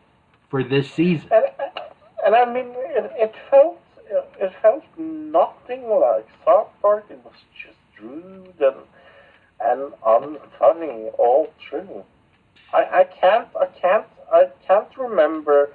for 0.48 0.62
this 0.62 0.90
season. 0.90 1.28
And, 1.32 1.44
and 2.24 2.34
I 2.34 2.44
mean, 2.44 2.72
it, 2.76 3.12
it 3.16 3.34
felt 3.50 3.78
it 4.38 4.52
felt 4.60 4.84
nothing 4.98 5.88
like 5.88 6.26
South 6.44 6.68
Park. 6.82 7.06
It 7.08 7.18
was 7.24 7.32
just 7.56 7.71
rude 8.02 8.60
and 8.60 8.76
and 9.60 9.92
unfunny 10.04 11.10
all 11.18 11.48
through. 11.68 12.04
I, 12.72 13.00
I 13.00 13.04
can't 13.04 13.48
I 13.60 13.66
can't 13.66 14.06
I 14.32 14.46
can't 14.66 14.88
remember 14.98 15.70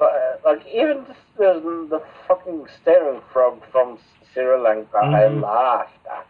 uh, 0.00 0.06
like 0.44 0.66
even 0.66 1.04
the, 1.36 1.86
the 1.90 2.02
fucking 2.28 2.66
staring 2.80 3.20
frog 3.32 3.60
from 3.70 3.98
Sri 4.32 4.44
Lanka. 4.58 4.98
I 4.98 5.22
Mhm. 5.28 5.42
laughed 5.42 6.06
at. 6.10 6.26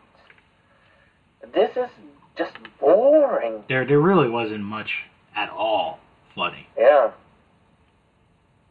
This 1.53 1.77
is 1.77 1.91
just 2.37 2.55
boring. 2.81 3.65
There, 3.69 3.85
there 3.85 4.01
really 4.01 4.29
wasn't 4.29 4.63
much 4.65 5.05
at 5.37 5.51
all 5.51 5.99
funny. 6.35 6.67
Yeah. 6.79 7.11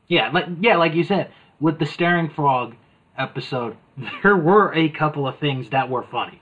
Yeah, 0.08 0.30
like 0.32 0.46
yeah, 0.60 0.78
like 0.78 0.94
you 0.94 1.04
said, 1.04 1.32
with 1.60 1.80
the 1.80 1.86
staring 1.86 2.30
frog 2.30 2.76
episode, 3.18 3.78
there 4.24 4.36
were 4.36 4.74
a 4.74 4.90
couple 4.90 5.28
of 5.28 5.38
things 5.40 5.70
that 5.70 5.90
were 5.90 6.04
funny. 6.04 6.42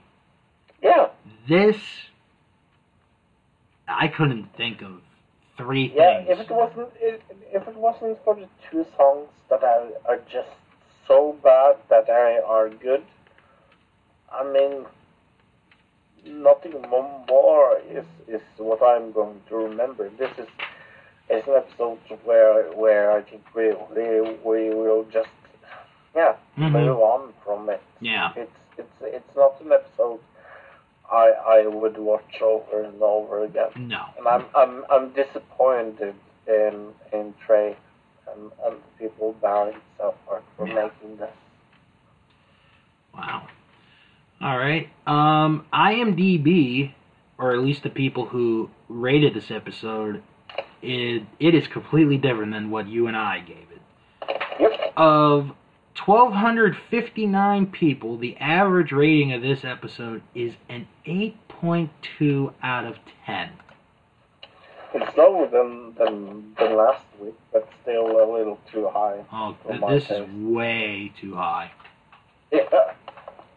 Yeah. 0.82 1.08
This, 1.48 1.76
I 3.88 4.08
couldn't 4.08 4.54
think 4.56 4.82
of 4.82 5.00
three 5.56 5.92
Yeah, 5.94 6.24
things. 6.24 6.38
if 6.38 6.50
it 6.50 6.54
wasn't 6.54 6.88
if, 7.00 7.20
if 7.52 7.68
it 7.68 7.76
wasn't 7.76 8.18
for 8.24 8.34
the 8.34 8.48
two 8.70 8.86
songs 8.96 9.28
that 9.50 9.62
are, 9.62 9.88
are 10.08 10.18
just 10.30 10.48
so 11.06 11.36
bad 11.42 11.76
that 11.88 12.06
they 12.06 12.40
are 12.46 12.68
good, 12.68 13.02
I 14.32 14.44
mean, 14.50 14.86
nothing 16.24 16.80
mo- 16.90 17.24
more 17.28 17.78
is 17.90 18.04
is 18.28 18.42
what 18.58 18.82
I'm 18.82 19.12
going 19.12 19.40
to 19.48 19.56
remember. 19.56 20.08
This 20.18 20.30
is 20.38 20.48
is 21.28 21.46
an 21.46 21.54
episode 21.56 21.98
where 22.24 22.64
where 22.72 23.12
I 23.12 23.22
think 23.22 23.42
we 23.54 23.72
we, 23.94 24.20
we 24.44 24.74
will 24.74 25.04
just 25.12 25.28
yeah 26.14 26.34
Mhm. 26.56 26.72
move 26.72 26.98
on 26.98 27.32
from 27.44 27.68
it. 27.70 27.82
Yeah. 28.00 28.32
It's 28.36 28.58
it's 28.78 28.96
it's 29.02 29.36
not 29.36 29.60
an 29.60 29.72
episode 29.72 30.20
I 31.10 31.32
I 31.46 31.66
would 31.66 31.98
watch 31.98 32.40
over 32.42 32.82
and 32.84 33.00
over 33.02 33.44
again. 33.44 33.70
No. 33.76 34.04
And 34.18 34.26
I'm 34.28 34.44
I'm 34.54 34.84
I'm 34.90 35.12
disappointed 35.12 36.14
in 36.46 36.88
in 37.12 37.34
Trey 37.46 37.76
and, 38.32 38.50
and 38.64 38.76
the 38.76 39.08
people 39.08 39.34
behind 39.40 39.74
South 39.98 40.14
Park 40.26 40.44
for 40.56 40.66
Yeah. 40.68 40.88
making 41.00 41.16
this. 41.16 41.30
Wow. 43.14 43.48
All 44.40 44.56
right. 44.56 44.88
Um, 45.06 45.66
IMDb, 45.72 46.94
or 47.38 47.52
at 47.52 47.58
least 47.58 47.82
the 47.82 47.90
people 47.90 48.26
who 48.26 48.70
rated 48.88 49.34
this 49.34 49.50
episode, 49.50 50.22
it 50.80 51.24
it 51.38 51.54
is 51.54 51.66
completely 51.66 52.16
different 52.16 52.52
than 52.52 52.70
what 52.70 52.88
you 52.88 53.06
and 53.08 53.16
I 53.16 53.40
gave 53.40 53.56
it. 53.70 53.82
Yep. 54.60 54.92
Of 54.96 55.50
1,259 56.06 57.66
people, 57.66 58.16
the 58.16 58.36
average 58.38 58.92
rating 58.92 59.32
of 59.32 59.42
this 59.42 59.64
episode 59.64 60.22
is 60.34 60.54
an 60.68 60.86
8.2 61.06 62.52
out 62.62 62.84
of 62.84 62.96
10. 63.26 63.50
It's 64.92 65.16
lower 65.16 65.46
than 65.46 65.94
than 65.94 66.52
than 66.58 66.76
last 66.76 67.04
week, 67.20 67.34
but 67.52 67.68
still 67.82 68.06
a 68.10 68.26
little 68.36 68.58
too 68.72 68.88
high. 68.92 69.24
Oh, 69.32 69.56
For 69.62 69.68
th- 69.68 69.80
my 69.80 69.94
this 69.94 70.10
is 70.10 70.26
way 70.32 71.12
too 71.20 71.36
high. 71.36 71.70
Yeah. 72.50 72.64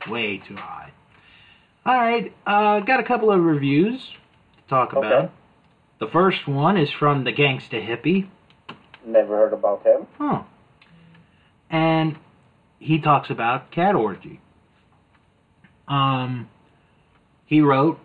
Way 0.08 0.38
too 0.38 0.56
high. 0.56 0.92
All 1.88 1.96
right, 1.96 2.32
uh, 2.46 2.82
got 2.82 3.00
a 3.00 3.04
couple 3.04 3.32
of 3.32 3.42
reviews 3.42 4.00
to 4.10 4.70
talk 4.70 4.92
about. 4.94 5.12
Okay. 5.12 5.32
The 6.00 6.08
first 6.08 6.48
one 6.48 6.78
is 6.78 6.92
from 6.92 7.24
the 7.24 7.34
Gangsta 7.34 7.84
Hippie. 7.84 8.28
Never 9.06 9.36
heard 9.36 9.54
about 9.54 9.84
him. 9.84 10.06
Huh. 10.20 10.44
And 11.72 12.16
he 12.84 13.00
talks 13.00 13.30
about 13.30 13.72
cat 13.72 13.96
orgy. 13.96 14.40
Um, 15.88 16.50
he 17.46 17.62
wrote, 17.62 18.00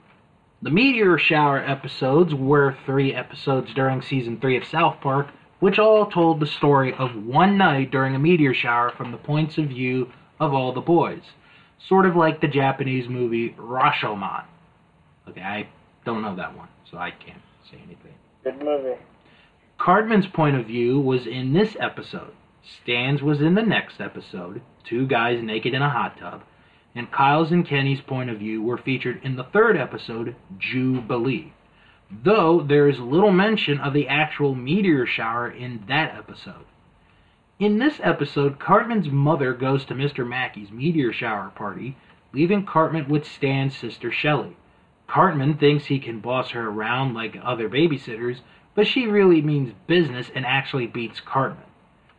The 0.63 0.71
meteor 0.71 1.19
shower 1.19 1.59
episodes 1.59 2.35
were 2.35 2.77
three 2.87 3.15
episodes 3.15 3.73
during 3.75 4.03
season 4.03 4.41
three 4.41 4.57
of 4.57 4.65
South 4.65 5.01
Park, 5.01 5.29
which 5.61 5.79
all 5.79 6.07
told 6.07 6.41
the 6.41 6.47
story 6.47 6.95
of 6.95 7.15
one 7.15 7.59
night 7.59 7.91
during 7.91 8.15
a 8.15 8.19
meteor 8.19 8.55
shower 8.55 8.91
from 8.91 9.11
the 9.11 9.19
points 9.19 9.59
of 9.59 9.67
view 9.67 10.11
of 10.39 10.55
all 10.55 10.73
the 10.73 10.81
boys. 10.81 11.23
Sort 11.89 12.07
of 12.07 12.17
like 12.17 12.41
the 12.41 12.49
Japanese 12.49 13.09
movie 13.09 13.51
Rashomon. 13.59 14.45
Okay, 15.29 15.41
I 15.41 15.69
don't 16.05 16.23
know 16.23 16.37
that 16.37 16.57
one, 16.57 16.69
so 16.91 16.99
I 16.99 17.11
can't 17.11 17.43
say 17.71 17.77
anything. 17.79 18.15
Good 18.45 18.63
movie. 18.63 18.99
Cartman's 19.79 20.27
point 20.27 20.57
of 20.57 20.67
view 20.67 21.01
was 21.01 21.27
in 21.27 21.53
this 21.53 21.77
episode. 21.79 22.33
Stan's 22.83 23.23
was 23.23 23.41
in 23.41 23.55
the 23.55 23.63
next 23.63 23.99
episode, 23.99 24.61
two 24.85 25.07
guys 25.07 25.43
naked 25.43 25.73
in 25.73 25.81
a 25.81 25.89
hot 25.89 26.19
tub, 26.19 26.43
and 26.95 27.11
Kyle's 27.11 27.51
and 27.51 27.67
Kenny's 27.67 28.01
point 28.03 28.29
of 28.29 28.41
view 28.41 28.63
were 28.63 28.77
featured 28.77 29.21
in 29.25 29.37
the 29.37 29.45
third 29.45 29.77
episode, 29.77 30.37
Jubilee. 30.59 31.55
Though 32.11 32.61
there 32.61 32.89
is 32.89 32.99
little 32.99 33.33
mention 33.33 33.79
of 33.79 33.93
the 33.95 34.09
actual 34.09 34.55
meteor 34.55 35.07
shower 35.07 35.51
in 35.51 35.85
that 35.89 36.15
episode. 36.15 36.67
In 37.59 37.79
this 37.79 38.01
episode, 38.03 38.59
Cartman's 38.59 39.09
mother 39.09 39.55
goes 39.55 39.85
to 39.87 39.95
Mr. 39.95 40.27
Mackey's 40.27 40.71
meteor 40.71 41.13
shower 41.13 41.51
party, 41.51 41.97
leaving 42.33 42.67
Cartman 42.67 43.09
with 43.09 43.27
Stan's 43.27 43.77
sister 43.77 44.13
Shelley. 44.13 44.57
Cartman 45.07 45.55
thinks 45.55 45.87
he 45.87 45.99
can 45.99 46.21
boss 46.21 46.51
her 46.51 46.69
around 46.69 47.15
like 47.15 47.39
other 47.43 47.69
babysitters, 47.69 48.41
but 48.75 48.87
she 48.87 49.07
really 49.07 49.41
means 49.41 49.75
business 49.87 50.31
and 50.35 50.45
actually 50.45 50.87
beats 50.87 51.21
Cartman. 51.21 51.68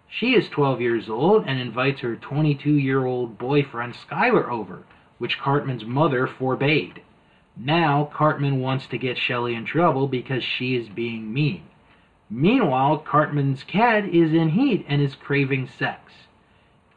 She 0.10 0.34
is 0.34 0.50
12 0.50 0.82
years 0.82 1.10
old 1.10 1.46
and 1.46 1.60
invites 1.60 2.02
her 2.02 2.16
22 2.16 2.74
year 2.74 3.06
old 3.06 3.38
boyfriend 3.38 3.94
Skylar 3.94 4.50
over, 4.50 4.84
which 5.20 5.38
Cartman's 5.38 5.86
mother 5.86 6.26
forbade. 6.26 7.02
Now, 7.56 8.10
Cartman 8.12 8.60
wants 8.60 8.88
to 8.88 8.98
get 8.98 9.18
Shelley 9.18 9.54
in 9.54 9.66
trouble 9.66 10.08
because 10.08 10.44
she 10.44 10.76
is 10.76 10.90
being 10.90 11.32
mean. 11.32 11.64
Meanwhile, 12.30 13.00
Cartman's 13.00 13.64
cat 13.64 14.06
is 14.06 14.34
in 14.34 14.50
heat 14.50 14.86
and 14.88 15.02
is 15.02 15.16
craving 15.16 15.68
sex. 15.68 16.14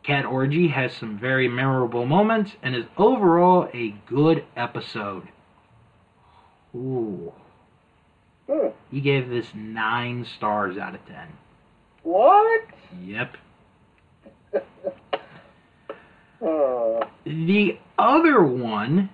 Cat 0.02 0.24
Orgy 0.24 0.68
has 0.68 0.94
some 0.94 1.18
very 1.18 1.48
memorable 1.48 2.06
moments 2.06 2.52
and 2.62 2.74
is 2.74 2.86
overall 2.96 3.68
a 3.74 3.94
good 4.06 4.44
episode. 4.56 5.28
Ooh. 6.74 7.32
Hmm. 8.48 8.68
He 8.90 9.00
gave 9.00 9.28
this 9.28 9.48
9 9.54 10.24
stars 10.24 10.76
out 10.76 10.94
of 10.94 11.06
10. 11.06 11.28
What? 12.02 12.62
Yep. 13.04 13.36
Hmm. 16.40 17.00
The 17.24 17.78
other 17.96 18.42
one, 18.42 19.08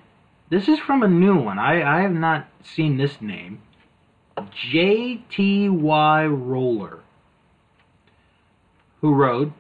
this 0.49 0.67
is 0.67 0.79
from 0.79 1.03
a 1.03 1.09
new 1.09 1.37
one. 1.37 1.59
I, 1.59 1.83
I 1.83 2.01
have 2.01 2.13
not 2.13 2.49
seen 2.63 2.97
this 2.97 3.21
name. 3.21 3.61
JTY 4.39 6.29
Roller, 6.31 7.01
who 9.03 9.15
wrote, 9.15 9.53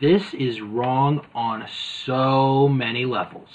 This 0.00 0.32
is 0.32 0.62
wrong 0.62 1.26
on 1.34 1.66
so 1.68 2.68
many 2.68 3.04
levels. 3.04 3.50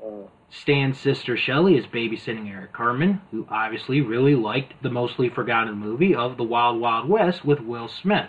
Hmm. 0.00 0.22
Stan's 0.54 0.98
sister 0.98 1.34
Shelley 1.34 1.78
is 1.78 1.86
babysitting 1.86 2.50
Eric 2.50 2.74
Cartman, 2.74 3.22
who 3.30 3.46
obviously 3.48 4.02
really 4.02 4.34
liked 4.34 4.74
the 4.82 4.90
mostly 4.90 5.30
forgotten 5.30 5.78
movie 5.78 6.14
of 6.14 6.36
The 6.36 6.44
Wild 6.44 6.78
Wild 6.78 7.08
West 7.08 7.42
with 7.42 7.60
Will 7.60 7.88
Smith. 7.88 8.28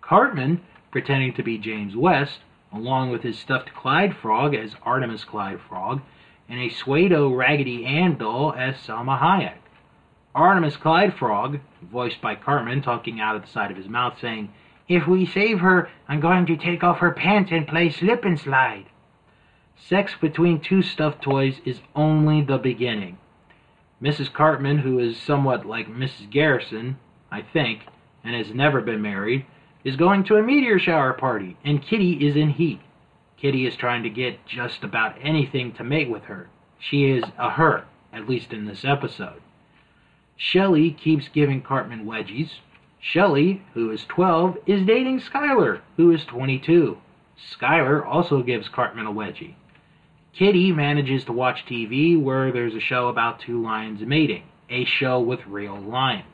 Cartman, 0.00 0.62
pretending 0.90 1.34
to 1.34 1.42
be 1.42 1.58
James 1.58 1.94
West, 1.94 2.38
along 2.72 3.10
with 3.10 3.22
his 3.22 3.38
stuffed 3.38 3.74
Clyde 3.74 4.16
Frog 4.16 4.54
as 4.54 4.74
Artemis 4.84 5.24
Clyde 5.24 5.60
Frog, 5.68 6.00
and 6.48 6.58
a 6.58 6.70
Suedo 6.70 7.36
Raggedy 7.36 7.84
Ann 7.84 8.16
doll 8.16 8.54
as 8.54 8.76
Salma 8.76 9.20
Hayek. 9.20 9.58
Artemis 10.34 10.78
Clyde 10.78 11.12
Frog, 11.12 11.60
voiced 11.82 12.22
by 12.22 12.34
Cartman, 12.36 12.80
talking 12.80 13.20
out 13.20 13.36
of 13.36 13.42
the 13.42 13.48
side 13.48 13.70
of 13.70 13.76
his 13.76 13.86
mouth, 13.86 14.18
saying, 14.18 14.50
If 14.88 15.06
we 15.06 15.26
save 15.26 15.60
her, 15.60 15.90
I'm 16.08 16.20
going 16.20 16.46
to 16.46 16.56
take 16.56 16.82
off 16.82 17.00
her 17.00 17.12
pants 17.12 17.52
and 17.52 17.68
play 17.68 17.90
slip 17.90 18.24
and 18.24 18.40
slide. 18.40 18.86
Sex 19.76 20.14
between 20.20 20.60
two 20.60 20.82
stuffed 20.82 21.20
toys 21.22 21.60
is 21.64 21.80
only 21.94 22.40
the 22.40 22.58
beginning. 22.58 23.18
Mrs. 24.00 24.32
Cartman, 24.32 24.78
who 24.78 24.98
is 24.98 25.16
somewhat 25.16 25.66
like 25.66 25.88
Mrs. 25.88 26.30
Garrison, 26.30 26.98
I 27.30 27.42
think, 27.42 27.86
and 28.22 28.34
has 28.34 28.54
never 28.54 28.80
been 28.80 29.02
married, 29.02 29.44
is 29.84 29.96
going 29.96 30.24
to 30.24 30.36
a 30.36 30.42
meteor 30.42 30.78
shower 30.78 31.12
party, 31.12 31.56
and 31.64 31.82
Kitty 31.82 32.26
is 32.26 32.34
in 32.34 32.50
heat. 32.50 32.80
Kitty 33.36 33.66
is 33.66 33.76
trying 33.76 34.02
to 34.02 34.10
get 34.10 34.46
just 34.46 34.82
about 34.82 35.16
anything 35.20 35.72
to 35.74 35.84
mate 35.84 36.08
with 36.08 36.24
her. 36.24 36.48
She 36.78 37.04
is 37.04 37.24
a 37.38 37.50
her, 37.50 37.84
at 38.12 38.28
least 38.28 38.52
in 38.52 38.64
this 38.64 38.84
episode. 38.84 39.42
Shelley 40.36 40.90
keeps 40.92 41.28
giving 41.28 41.60
Cartman 41.60 42.06
wedgies. 42.06 42.50
Shelley, 43.00 43.62
who 43.74 43.90
is 43.90 44.04
12, 44.06 44.58
is 44.66 44.86
dating 44.86 45.20
Skylar, 45.20 45.80
who 45.96 46.10
is 46.10 46.24
22. 46.24 46.98
Skylar 47.36 48.04
also 48.06 48.42
gives 48.42 48.68
Cartman 48.68 49.06
a 49.06 49.12
wedgie. 49.12 49.54
Kitty 50.36 50.72
manages 50.72 51.24
to 51.24 51.32
watch 51.32 51.64
TV 51.64 52.20
where 52.20 52.50
there's 52.50 52.74
a 52.74 52.80
show 52.80 53.06
about 53.06 53.38
two 53.38 53.62
lions 53.62 54.00
mating, 54.00 54.42
a 54.68 54.84
show 54.84 55.20
with 55.20 55.46
real 55.46 55.76
lions. 55.78 56.24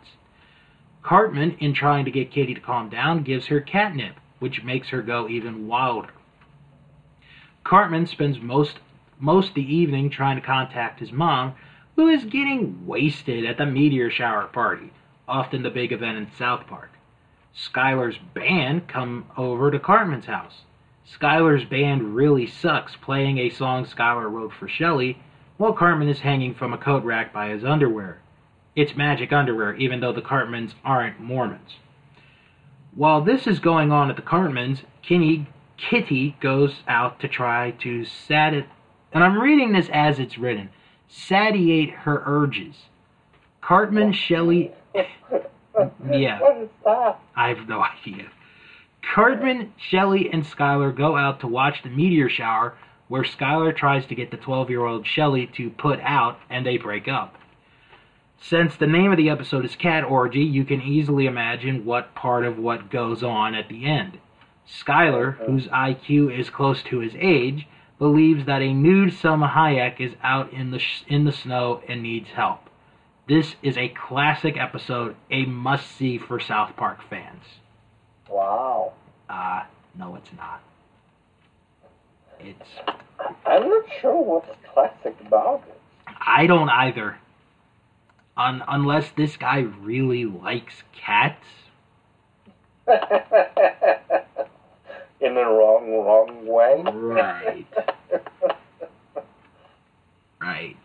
Cartman, 1.03 1.59
in 1.61 1.75
trying 1.75 2.07
to 2.07 2.11
get 2.11 2.33
Kitty 2.33 2.55
to 2.55 2.61
calm 2.61 2.89
down, 2.89 3.25
gives 3.25 3.49
her 3.49 3.61
catnip, 3.61 4.15
which 4.39 4.65
makes 4.65 4.89
her 4.89 5.03
go 5.03 5.29
even 5.29 5.69
wilder. 5.69 6.15
Cartman 7.63 8.07
spends 8.07 8.41
most 8.41 8.79
most 9.19 9.53
the 9.53 9.75
evening 9.75 10.09
trying 10.09 10.37
to 10.41 10.47
contact 10.47 11.01
his 11.01 11.13
mom, 11.13 11.55
who 11.95 12.09
is 12.09 12.25
getting 12.25 12.87
wasted 12.87 13.45
at 13.45 13.59
the 13.59 13.67
meteor 13.67 14.11
shower 14.11 14.47
party, 14.47 14.91
often 15.29 15.63
the 15.63 15.69
big 15.69 15.93
event 15.93 16.17
in 16.17 16.27
South 16.39 16.67
Park. 16.67 16.91
Skylar's 17.55 18.17
band 18.33 18.89
come 18.89 19.27
over 19.37 19.71
to 19.71 19.79
Cartman's 19.79 20.25
house. 20.25 20.63
Skylar's 21.07 21.65
band 21.65 22.15
really 22.15 22.47
sucks, 22.47 22.97
playing 22.97 23.39
a 23.39 23.51
song 23.51 23.85
Skylar 23.85 24.31
wrote 24.31 24.53
for 24.53 24.69
Shelley, 24.69 25.19
while 25.57 25.73
Cartman 25.73 26.09
is 26.09 26.21
hanging 26.21 26.55
from 26.55 26.73
a 26.73 26.79
coat 26.79 27.05
rack 27.05 27.33
by 27.33 27.49
his 27.49 27.65
underwear. 27.65 28.21
It's 28.77 28.97
magic 28.97 29.33
underwear, 29.33 29.75
even 29.75 30.01
though 30.01 30.13
the 30.13 30.23
Cartmans 30.23 30.75
aren't 30.85 31.21
Mormons. 31.21 31.77
While 32.95 33.23
this 33.23 33.47
is 33.47 33.59
going 33.59 33.93
on 33.93 34.11
at 34.11 34.17
the 34.17 34.23
Cartmans, 34.23 34.83
Kitty, 35.03 35.47
Kitty 35.77 36.37
goes 36.41 36.83
out 36.87 37.21
to 37.21 37.29
try 37.29 37.73
to 37.83 38.05
sati- 38.05 38.67
and 39.13 39.25
I'm 39.25 39.39
reading 39.39 39.73
this 39.73 39.89
as 39.93 40.19
it's 40.19 40.39
written, 40.39 40.71
satiate 41.09 41.91
her 41.91 42.23
urges. 42.25 42.77
Cartman, 43.61 44.13
Shelley, 44.13 44.73
Yeah. 46.11 46.41
What 46.41 46.57
is 46.59 46.69
that? 46.85 47.21
I 47.37 47.49
have 47.49 47.69
no 47.69 47.83
idea. 47.83 48.27
Cartman, 49.03 49.73
Shelley, 49.77 50.31
and 50.33 50.45
Skylar 50.45 50.97
go 50.97 51.17
out 51.17 51.41
to 51.41 51.47
watch 51.47 51.83
the 51.83 51.89
meteor 51.89 52.29
shower 52.29 52.77
where 53.09 53.25
Skylar 53.25 53.77
tries 53.77 54.07
to 54.07 54.15
get 54.15 54.31
the 54.31 54.37
12 54.37 54.71
year 54.71 54.85
old 54.85 55.07
Shelley 55.07 55.47
to 55.57 55.71
put 55.71 55.99
out 56.01 56.39
and 56.49 56.65
they 56.65 56.77
break 56.77 57.09
up. 57.09 57.37
Since 58.43 58.77
the 58.77 58.87
name 58.87 59.11
of 59.11 59.19
the 59.19 59.29
episode 59.29 59.65
is 59.65 59.77
Cat 59.77 60.05
Orgy, 60.05 60.41
you 60.41 60.65
can 60.65 60.81
easily 60.81 61.27
imagine 61.27 61.85
what 61.85 62.15
part 62.15 62.45
of 62.45 62.57
what 62.57 62.91
goes 62.91 63.23
on 63.23 63.55
at 63.55 63.69
the 63.69 63.85
end. 63.85 64.19
Skylar, 64.67 65.35
uh-huh. 65.35 65.45
whose 65.45 65.67
IQ 65.67 66.39
is 66.39 66.49
close 66.49 66.83
to 66.85 67.01
his 67.01 67.13
age, 67.19 67.67
believes 67.99 68.47
that 68.47 68.63
a 68.63 68.73
nude 68.73 69.13
Salma 69.13 69.53
Hayek 69.53 70.01
is 70.01 70.15
out 70.23 70.53
in 70.53 70.71
the 70.71 70.79
sh- 70.79 71.05
in 71.07 71.25
the 71.25 71.33
snow 71.33 71.83
and 71.87 72.03
needs 72.03 72.31
help. 72.31 72.71
This 73.29 73.57
is 73.63 73.77
a 73.77 73.89
classic 73.89 74.57
episode, 74.57 75.17
a 75.31 75.45
must 75.45 75.91
see 75.91 76.17
for 76.17 76.41
South 76.41 76.77
Park 76.77 77.01
fans. 77.09 77.60
Wow. 78.31 78.93
Uh, 79.29 79.65
no, 79.99 80.15
it's 80.17 80.31
not. 80.37 80.63
It's. 82.39 82.71
I'm 83.45 83.69
not 83.69 83.85
sure 84.01 84.23
what's 84.23 84.49
classic 84.73 85.17
about 85.27 85.63
it. 85.69 85.77
I 86.21 86.47
don't 86.47 86.71
either. 86.71 87.19
Un- 88.37 88.65
unless 88.69 89.11
this 89.11 89.37
guy 89.37 89.59
really 89.59 90.25
likes 90.25 90.83
cats. 90.93 91.45
In 95.21 95.35
the 95.35 95.45
wrong, 95.45 95.91
wrong 95.91 96.47
way. 96.47 96.83
Right. 96.91 97.67
Right. 100.41 100.77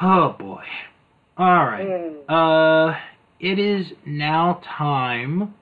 Oh 0.00 0.30
boy. 0.38 0.64
Alright. 1.38 1.86
Hmm. 1.86 2.32
Uh, 2.32 2.96
it 3.40 3.58
is 3.58 3.92
now 4.04 4.60
time 4.64 5.54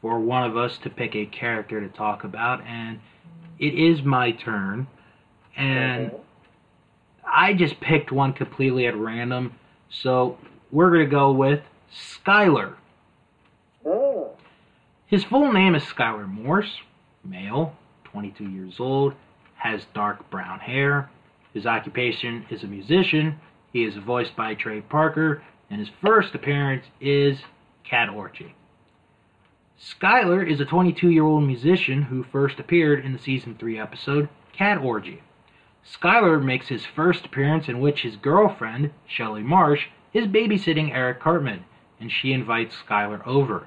for 0.00 0.20
one 0.20 0.44
of 0.44 0.56
us 0.56 0.78
to 0.78 0.90
pick 0.90 1.14
a 1.14 1.26
character 1.26 1.80
to 1.80 1.88
talk 1.88 2.24
about, 2.24 2.62
and 2.64 3.00
it 3.58 3.74
is 3.74 4.02
my 4.02 4.32
turn. 4.32 4.86
And. 5.56 6.12
I 7.26 7.54
just 7.54 7.80
picked 7.80 8.12
one 8.12 8.32
completely 8.32 8.86
at 8.86 8.96
random, 8.96 9.54
so 9.90 10.38
we're 10.70 10.90
gonna 10.90 11.06
go 11.06 11.32
with 11.32 11.62
Skylar. 11.92 12.74
Hmm. 13.84 14.34
His 15.06 15.24
full 15.24 15.52
name 15.52 15.74
is 15.74 15.82
Skylar 15.82 16.28
Morse, 16.28 16.80
male, 17.24 17.76
22 18.04 18.48
years 18.50 18.74
old, 18.78 19.14
has 19.56 19.84
dark 19.94 20.30
brown 20.30 20.60
hair. 20.60 21.10
His 21.52 21.66
occupation 21.66 22.46
is 22.50 22.62
a 22.62 22.66
musician. 22.66 23.38
He 23.72 23.84
is 23.84 23.96
voiced 23.96 24.36
by 24.36 24.54
Trey 24.54 24.80
Parker, 24.80 25.42
and 25.70 25.80
his 25.80 25.90
first 26.00 26.34
appearance 26.34 26.86
is 27.00 27.38
Cat 27.84 28.08
Orgy. 28.08 28.54
Skylar 29.80 30.48
is 30.48 30.60
a 30.60 30.64
22 30.64 31.10
year 31.10 31.24
old 31.24 31.44
musician 31.44 32.02
who 32.02 32.22
first 32.22 32.60
appeared 32.60 33.04
in 33.04 33.12
the 33.12 33.18
season 33.18 33.56
3 33.58 33.78
episode 33.78 34.28
Cat 34.52 34.78
Orgy. 34.78 35.22
Skylar 35.84 36.42
makes 36.42 36.68
his 36.68 36.86
first 36.86 37.26
appearance 37.26 37.68
in 37.68 37.80
which 37.80 38.02
his 38.02 38.16
girlfriend, 38.16 38.92
Shelley 39.06 39.42
Marsh, 39.42 39.88
is 40.12 40.26
babysitting 40.26 40.92
Eric 40.94 41.20
Cartman, 41.20 41.64
and 42.00 42.10
she 42.10 42.32
invites 42.32 42.76
Skylar 42.76 43.26
over. 43.26 43.66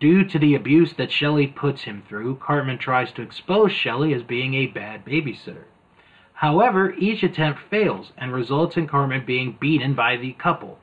Due 0.00 0.24
to 0.24 0.38
the 0.38 0.54
abuse 0.54 0.92
that 0.94 1.12
Shelley 1.12 1.46
puts 1.46 1.82
him 1.82 2.02
through, 2.08 2.36
Cartman 2.36 2.78
tries 2.78 3.12
to 3.12 3.22
expose 3.22 3.72
Shelley 3.72 4.12
as 4.12 4.22
being 4.24 4.54
a 4.54 4.66
bad 4.66 5.04
babysitter. 5.04 5.64
However, 6.34 6.92
each 6.94 7.22
attempt 7.22 7.60
fails 7.70 8.12
and 8.18 8.32
results 8.32 8.76
in 8.76 8.88
Cartman 8.88 9.24
being 9.24 9.56
beaten 9.60 9.94
by 9.94 10.16
the 10.16 10.32
couple. 10.32 10.78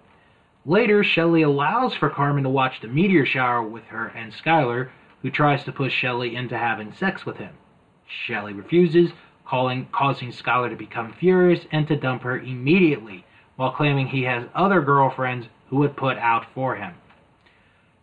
Later, 0.66 1.06
Shelley 1.06 1.42
allows 1.42 1.96
for 1.96 2.10
Cartman 2.10 2.44
to 2.44 2.50
watch 2.50 2.82
the 2.82 2.90
meteor 2.90 3.26
shower 3.26 3.64
with 3.64 3.86
her 3.86 4.08
and 4.08 4.34
Skylar, 4.34 4.90
who 5.22 5.32
tries 5.32 5.64
to 5.64 5.72
push 5.72 5.94
Shelley 5.94 6.36
into 6.36 6.58
having 6.58 6.92
sex 6.92 7.26
with 7.26 7.38
him. 7.38 7.54
Shelley 8.06 8.54
refuses, 8.54 9.12
calling, 9.46 9.88
causing 9.94 10.32
Skylar 10.32 10.70
to 10.70 10.76
become 10.76 11.14
furious 11.14 11.66
and 11.72 11.88
to 11.88 11.96
dump 11.96 12.24
her 12.24 12.38
immediately, 12.38 13.24
while 13.56 13.72
claiming 13.72 14.08
he 14.08 14.24
has 14.24 14.48
other 14.54 14.82
girlfriends 14.82 15.48
who 15.70 15.78
would 15.78 15.96
put 15.96 16.18
out 16.18 16.46
for 16.54 16.76
him. 16.76 16.94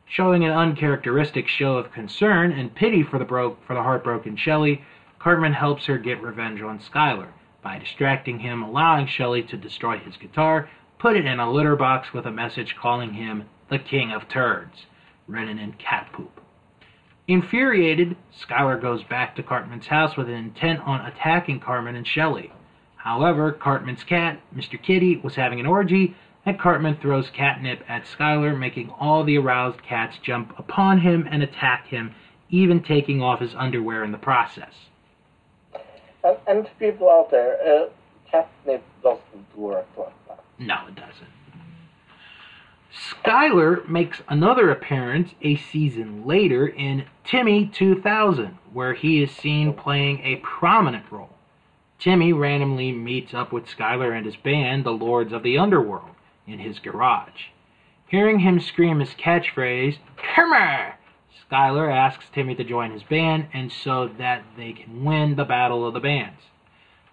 Showing 0.07 0.45
an 0.45 0.53
uncharacteristic 0.53 1.49
show 1.49 1.77
of 1.77 1.93
concern 1.93 2.53
and 2.53 2.75
pity 2.75 3.03
for 3.03 3.19
the, 3.19 3.27
for 3.27 3.75
the 3.75 3.83
heartbroken 3.83 4.37
Shelley, 4.37 4.83
Cartman 5.19 5.53
helps 5.53 5.87
her 5.87 5.99
get 5.99 6.23
revenge 6.23 6.63
on 6.63 6.79
Skylar 6.79 7.29
by 7.63 7.79
distracting 7.79 8.39
him, 8.39 8.63
allowing 8.63 9.07
Shelley 9.07 9.43
to 9.43 9.57
destroy 9.57 9.99
his 9.99 10.17
guitar, 10.17 10.69
put 10.99 11.17
it 11.17 11.27
in 11.27 11.41
a 11.41 11.51
litter 11.51 11.77
box 11.77 12.13
with 12.13 12.27
a 12.27 12.31
message 12.31 12.75
calling 12.81 13.15
him 13.15 13.45
the 13.71 13.79
King 13.79 14.13
of 14.13 14.29
Turds, 14.29 14.87
written 15.27 15.59
in 15.59 15.73
cat 15.73 16.09
poop. 16.13 16.41
Infuriated, 17.29 18.17
Skylar 18.41 18.81
goes 18.81 19.03
back 19.03 19.35
to 19.37 19.43
Cartman's 19.43 19.89
house 19.89 20.17
with 20.17 20.29
an 20.29 20.35
intent 20.35 20.81
on 20.81 21.05
attacking 21.05 21.61
Cartman 21.61 21.97
and 21.97 22.07
Shelley. 22.07 22.53
However, 22.97 23.53
Cartman's 23.53 24.05
cat, 24.05 24.41
Mr. 24.55 24.81
Kitty, 24.81 25.17
was 25.17 25.35
having 25.35 25.59
an 25.59 25.67
orgy, 25.67 26.15
and 26.45 26.59
Cartman 26.59 26.99
throws 27.01 27.29
catnip 27.31 27.83
at 27.89 28.05
Skylar, 28.05 28.57
making 28.57 28.91
all 28.91 29.25
the 29.25 29.37
aroused 29.39 29.83
cats 29.83 30.17
jump 30.23 30.57
upon 30.59 31.01
him 31.01 31.27
and 31.29 31.43
attack 31.43 31.89
him, 31.89 32.15
even 32.49 32.83
taking 32.83 33.21
off 33.21 33.41
his 33.41 33.55
underwear 33.57 34.05
in 34.05 34.13
the 34.13 34.19
process. 34.19 34.73
And, 36.23 36.37
and 36.47 36.71
people 36.79 37.11
out 37.11 37.33
there, 37.33 37.59
uh, 37.67 37.89
catnip 38.31 38.85
doesn't 39.03 39.57
work 39.57 39.87
like. 39.97 40.13
No, 40.59 40.87
it 40.89 40.95
doesn't. 40.95 41.29
Skylar 42.95 43.87
makes 43.89 44.23
another 44.29 44.71
appearance 44.71 45.35
a 45.43 45.57
season 45.57 46.25
later 46.25 46.67
in 46.67 47.05
Timmy 47.25 47.67
2000, 47.67 48.57
where 48.73 48.95
he 48.95 49.23
is 49.23 49.31
seen 49.31 49.75
playing 49.75 50.21
a 50.21 50.37
prominent 50.37 51.05
role. 51.11 51.37
Timmy 51.99 52.33
randomly 52.33 52.93
meets 52.93 53.35
up 53.35 53.53
with 53.53 53.67
Skylar 53.67 54.17
and 54.17 54.25
his 54.25 54.37
band, 54.37 54.85
the 54.85 54.93
Lords 54.93 55.33
of 55.33 55.43
the 55.43 55.59
Underworld, 55.59 56.11
in 56.47 56.59
his 56.59 56.79
garage. 56.79 57.49
Hearing 58.07 58.39
him 58.39 58.61
scream 58.61 59.01
his 59.01 59.15
catchphrase, 59.15 59.99
Timmy! 60.35 60.95
Skylar 61.51 61.93
asks 61.93 62.27
Timmy 62.33 62.55
to 62.55 62.65
join 62.65 62.93
his 62.93 63.03
band 63.03 63.49
and 63.53 63.71
so 63.71 64.09
that 64.19 64.45
they 64.57 64.73
can 64.73 65.05
win 65.05 65.37
the 65.37 65.45
Battle 65.45 65.87
of 65.87 65.95
the 65.95 66.01
Bands. 66.01 66.41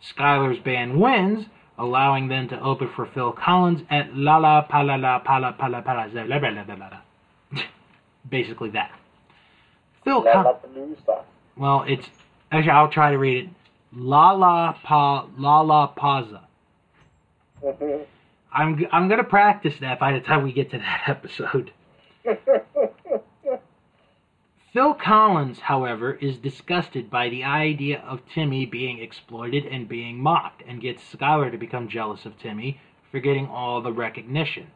Skylar's 0.01 0.59
band 0.59 0.99
wins, 0.99 1.47
allowing 1.77 2.27
them 2.27 2.47
to 2.49 2.61
open 2.61 2.89
for 2.95 3.05
Phil 3.05 3.31
Collins 3.31 3.81
at 3.89 4.15
La 4.15 4.37
La 4.37 4.61
Pala 4.61 4.97
La 4.97 5.19
Pala 5.19 5.53
Pala 5.57 5.81
Pala 5.81 6.09
Za- 6.11 6.25
La 6.25 6.37
La 6.37 6.49
La 6.49 6.63
La 6.67 6.73
La 6.75 6.89
La. 6.89 7.61
Basically 8.29 8.69
that. 8.71 8.91
Phil 10.03 10.23
Collins. 10.23 10.97
Well, 11.57 11.83
it's 11.87 12.07
actually 12.51 12.71
I'll 12.71 12.89
try 12.89 13.11
to 13.11 13.17
read 13.17 13.45
it. 13.45 13.49
La 13.95 14.31
La 14.31 14.73
Pa 14.73 15.27
La 15.37 15.61
La 15.61 15.93
Paza. 15.93 16.41
I'm 18.53 18.85
I'm 18.91 19.07
gonna 19.07 19.23
practice 19.23 19.75
that 19.81 19.99
by 19.99 20.11
the 20.13 20.19
time 20.19 20.43
we 20.43 20.51
get 20.53 20.71
to 20.71 20.77
that 20.77 21.03
episode. 21.07 21.71
Phil 24.73 24.95
Collins, 24.95 25.59
however, 25.59 26.13
is 26.13 26.39
disgusted 26.39 27.07
by 27.11 27.29
the 27.29 27.43
idea 27.43 27.99
of 27.99 28.27
Timmy 28.33 28.65
being 28.65 28.97
exploited 28.97 29.67
and 29.67 29.87
being 29.87 30.19
mocked, 30.19 30.63
and 30.67 30.81
gets 30.81 31.03
Skylar 31.13 31.51
to 31.51 31.59
become 31.59 31.87
jealous 31.87 32.25
of 32.25 32.39
Timmy 32.39 32.81
for 33.11 33.19
getting 33.19 33.45
all 33.45 33.81
the 33.81 33.91
recognition. 33.91 34.71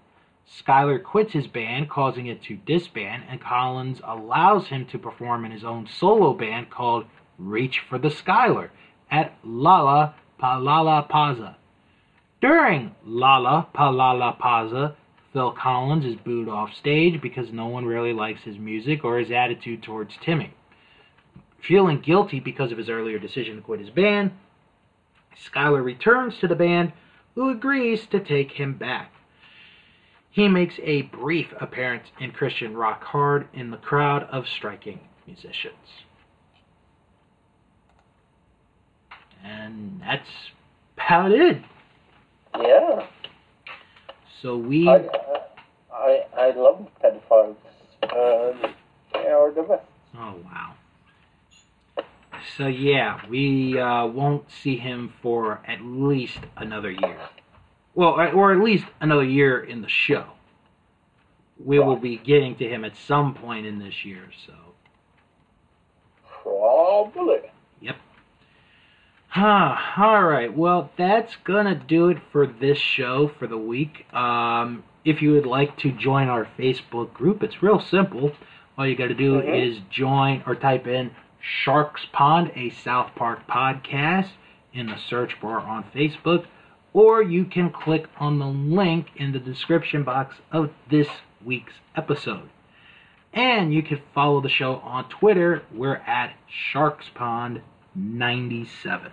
Skylar 0.47 1.03
quits 1.03 1.33
his 1.33 1.47
band, 1.47 1.89
causing 1.89 2.27
it 2.27 2.43
to 2.43 2.57
disband, 2.57 3.23
and 3.27 3.41
Collins 3.41 3.99
allows 4.03 4.67
him 4.67 4.85
to 4.85 4.99
perform 4.99 5.43
in 5.45 5.51
his 5.51 5.63
own 5.63 5.87
solo 5.87 6.31
band 6.31 6.69
called 6.69 7.05
Reach 7.39 7.79
for 7.79 7.97
the 7.97 8.09
Skylar 8.09 8.69
at 9.09 9.33
Lala 9.43 10.13
Palala 10.39 11.09
Paza. 11.09 11.55
During 12.39 12.93
Lala 13.03 13.67
Palala 13.73 14.37
Paza, 14.37 14.93
Phil 15.37 15.51
Collins 15.51 16.03
is 16.03 16.15
booed 16.15 16.49
off 16.49 16.73
stage 16.73 17.21
because 17.21 17.51
no 17.51 17.67
one 17.67 17.85
really 17.85 18.11
likes 18.11 18.41
his 18.41 18.57
music 18.57 19.05
or 19.05 19.19
his 19.19 19.29
attitude 19.29 19.83
towards 19.83 20.15
Timmy. 20.25 20.51
Feeling 21.61 22.01
guilty 22.01 22.39
because 22.39 22.71
of 22.71 22.79
his 22.79 22.89
earlier 22.89 23.19
decision 23.19 23.55
to 23.55 23.61
quit 23.61 23.79
his 23.79 23.91
band, 23.91 24.31
Skylar 25.45 25.83
returns 25.83 26.39
to 26.39 26.47
the 26.47 26.55
band, 26.55 26.91
who 27.35 27.51
agrees 27.51 28.07
to 28.07 28.19
take 28.19 28.53
him 28.53 28.79
back. 28.79 29.11
He 30.31 30.47
makes 30.47 30.73
a 30.81 31.03
brief 31.03 31.53
appearance 31.61 32.07
in 32.19 32.31
Christian 32.31 32.75
Rock 32.75 33.03
Hard 33.03 33.47
in 33.53 33.69
the 33.69 33.77
crowd 33.77 34.23
of 34.31 34.47
striking 34.47 35.01
musicians. 35.27 35.75
And 39.43 40.01
that's 40.03 40.29
about 40.95 41.31
it. 41.31 41.61
yeah. 42.59 43.05
So 44.41 44.57
we. 44.57 44.87
I, 44.87 45.07
I, 45.91 46.25
I 46.37 46.51
love 46.51 46.87
pedophiles. 47.03 47.55
Um, 48.03 48.73
they 49.13 49.29
are 49.29 49.51
the 49.51 49.63
best. 49.63 49.83
Oh 50.17 50.35
wow. 50.43 50.73
So 52.57 52.67
yeah, 52.67 53.19
we 53.29 53.79
uh, 53.79 54.05
won't 54.05 54.45
see 54.51 54.77
him 54.77 55.13
for 55.21 55.61
at 55.67 55.81
least 55.81 56.39
another 56.55 56.91
year. 56.91 57.19
Well, 57.95 58.09
or- 58.11 58.31
or 58.31 58.53
at 58.53 58.59
least 58.59 58.85
another 59.01 59.23
year 59.23 59.63
in 59.63 59.81
the 59.81 59.89
show. 59.89 60.25
We 61.63 61.79
will 61.79 61.95
be 61.95 62.17
getting 62.17 62.55
to 62.57 62.69
him 62.69 62.85
at 62.85 62.95
some 62.95 63.33
point 63.33 63.65
in 63.65 63.79
this 63.79 64.05
year. 64.05 64.29
So. 64.45 64.53
Probably. 66.43 67.46
Huh. 69.39 69.75
All 69.97 70.23
right. 70.23 70.51
Well, 70.51 70.89
that's 70.97 71.35
gonna 71.43 71.75
do 71.75 72.09
it 72.09 72.17
for 72.31 72.47
this 72.47 72.79
show 72.79 73.27
for 73.37 73.45
the 73.45 73.55
week. 73.57 74.11
Um, 74.11 74.83
if 75.05 75.21
you 75.21 75.33
would 75.33 75.45
like 75.45 75.77
to 75.77 75.91
join 75.91 76.27
our 76.27 76.47
Facebook 76.57 77.13
group, 77.13 77.43
it's 77.43 77.61
real 77.61 77.79
simple. 77.79 78.31
All 78.79 78.87
you 78.87 78.95
got 78.95 79.09
to 79.09 79.13
do 79.13 79.39
Mhm. 79.39 79.63
is 79.63 79.79
join 79.91 80.41
or 80.47 80.55
type 80.55 80.87
in 80.87 81.11
Sharks 81.39 82.05
Pond, 82.11 82.51
a 82.55 82.71
South 82.71 83.13
Park 83.13 83.45
podcast, 83.47 84.29
in 84.73 84.87
the 84.87 84.97
search 84.97 85.39
bar 85.39 85.59
on 85.59 85.83
Facebook, 85.93 86.45
or 86.91 87.21
you 87.21 87.45
can 87.45 87.69
click 87.69 88.07
on 88.19 88.39
the 88.39 88.47
link 88.47 89.11
in 89.17 89.33
the 89.33 89.39
description 89.39 90.01
box 90.01 90.41
of 90.51 90.71
this 90.89 91.21
week's 91.45 91.73
episode. 91.95 92.49
And 93.33 93.71
you 93.71 93.83
can 93.83 94.01
follow 94.15 94.41
the 94.41 94.49
show 94.49 94.77
on 94.77 95.03
Twitter. 95.09 95.61
We're 95.71 96.01
at 96.07 96.33
Sharks 96.47 97.09
Pond 97.09 97.61
97. 97.93 99.11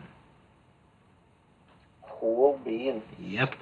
Cool 2.25 2.59
beans. 2.65 3.03
Yep. 3.21 3.55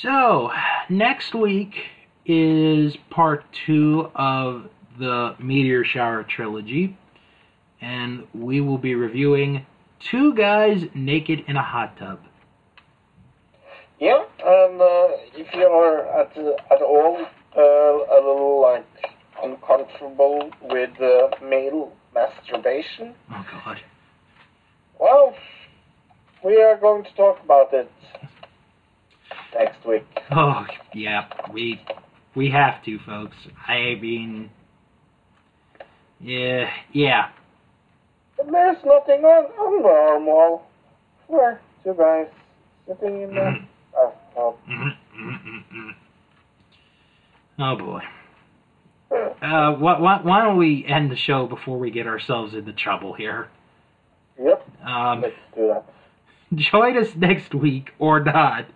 So, 0.00 0.50
next 0.88 1.34
week 1.34 1.74
is 2.24 2.96
part 3.10 3.44
two 3.66 4.10
of 4.14 4.70
the 4.98 5.36
Meteor 5.38 5.84
Shower 5.84 6.22
trilogy, 6.24 6.96
and 7.82 8.26
we 8.32 8.62
will 8.62 8.78
be 8.78 8.94
reviewing 8.94 9.66
Two 10.00 10.32
Guys 10.32 10.82
Naked 10.94 11.44
in 11.46 11.56
a 11.58 11.62
Hot 11.62 11.94
Tub. 11.98 12.20
Yeah, 14.00 14.24
and 14.42 14.80
uh, 14.80 15.08
if 15.36 15.52
you 15.52 15.66
are 15.66 16.22
at, 16.22 16.34
at 16.38 16.80
all 16.80 17.18
uh, 17.54 17.60
a 17.60 18.16
little 18.16 18.62
like 18.62 18.86
uncomfortable 19.42 20.50
with 20.62 20.98
uh, 21.02 21.28
male 21.44 21.92
masturbation, 22.14 23.12
Oh, 23.30 23.44
God. 23.62 23.78
well, 24.98 25.34
we 26.44 26.60
are 26.62 26.76
going 26.76 27.04
to 27.04 27.12
talk 27.14 27.42
about 27.44 27.72
it 27.72 27.90
next 29.54 29.84
week. 29.86 30.04
Oh, 30.30 30.64
yeah, 30.94 31.26
we 31.52 31.80
we 32.34 32.50
have 32.50 32.82
to, 32.84 32.98
folks. 33.00 33.36
I 33.66 33.96
mean, 34.00 34.50
yeah, 36.20 36.68
yeah. 36.92 37.28
But 38.36 38.50
there's 38.50 38.76
nothing 38.84 39.24
un- 39.24 39.46
unnormal 39.58 40.60
we're 41.28 41.58
two 41.82 41.94
guys 41.94 42.26
sitting 42.86 43.22
in 43.22 43.34
the 43.34 43.40
Mhm. 43.40 43.66
bathtub. 43.92 44.56
Mhm, 44.68 44.96
mhm, 45.16 45.40
mhm, 45.44 45.64
mhm. 45.72 45.94
Oh 47.58 47.76
boy. 47.76 48.00
Uh, 49.42 49.72
why, 49.74 49.98
why, 50.00 50.18
why 50.22 50.42
don't 50.42 50.56
we 50.56 50.84
end 50.86 51.10
the 51.10 51.16
show 51.16 51.46
before 51.46 51.78
we 51.78 51.90
get 51.90 52.06
ourselves 52.06 52.54
into 52.54 52.72
trouble 52.72 53.12
here? 53.12 53.48
Yep, 54.42 54.66
Um, 54.84 55.20
let's 55.20 55.34
do 55.54 55.68
that. 55.68 55.84
join 56.54 56.96
us 56.96 57.14
next 57.16 57.54
week 57.54 57.90
or 57.98 58.20
not 58.20 58.66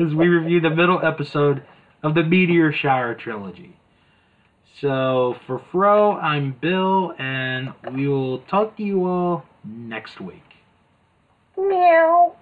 as 0.00 0.14
we 0.14 0.28
review 0.28 0.60
the 0.60 0.70
middle 0.70 1.00
episode 1.04 1.62
of 2.02 2.14
the 2.14 2.22
Meteor 2.22 2.72
Shower 2.72 3.14
trilogy. 3.14 3.76
So 4.80 5.36
for 5.46 5.62
Fro, 5.70 6.16
I'm 6.16 6.52
Bill, 6.52 7.14
and 7.18 7.72
we 7.92 8.08
will 8.08 8.38
talk 8.38 8.76
to 8.78 8.82
you 8.82 9.06
all 9.06 9.44
next 9.64 10.20
week. 10.20 10.42
Meow. 11.58 12.34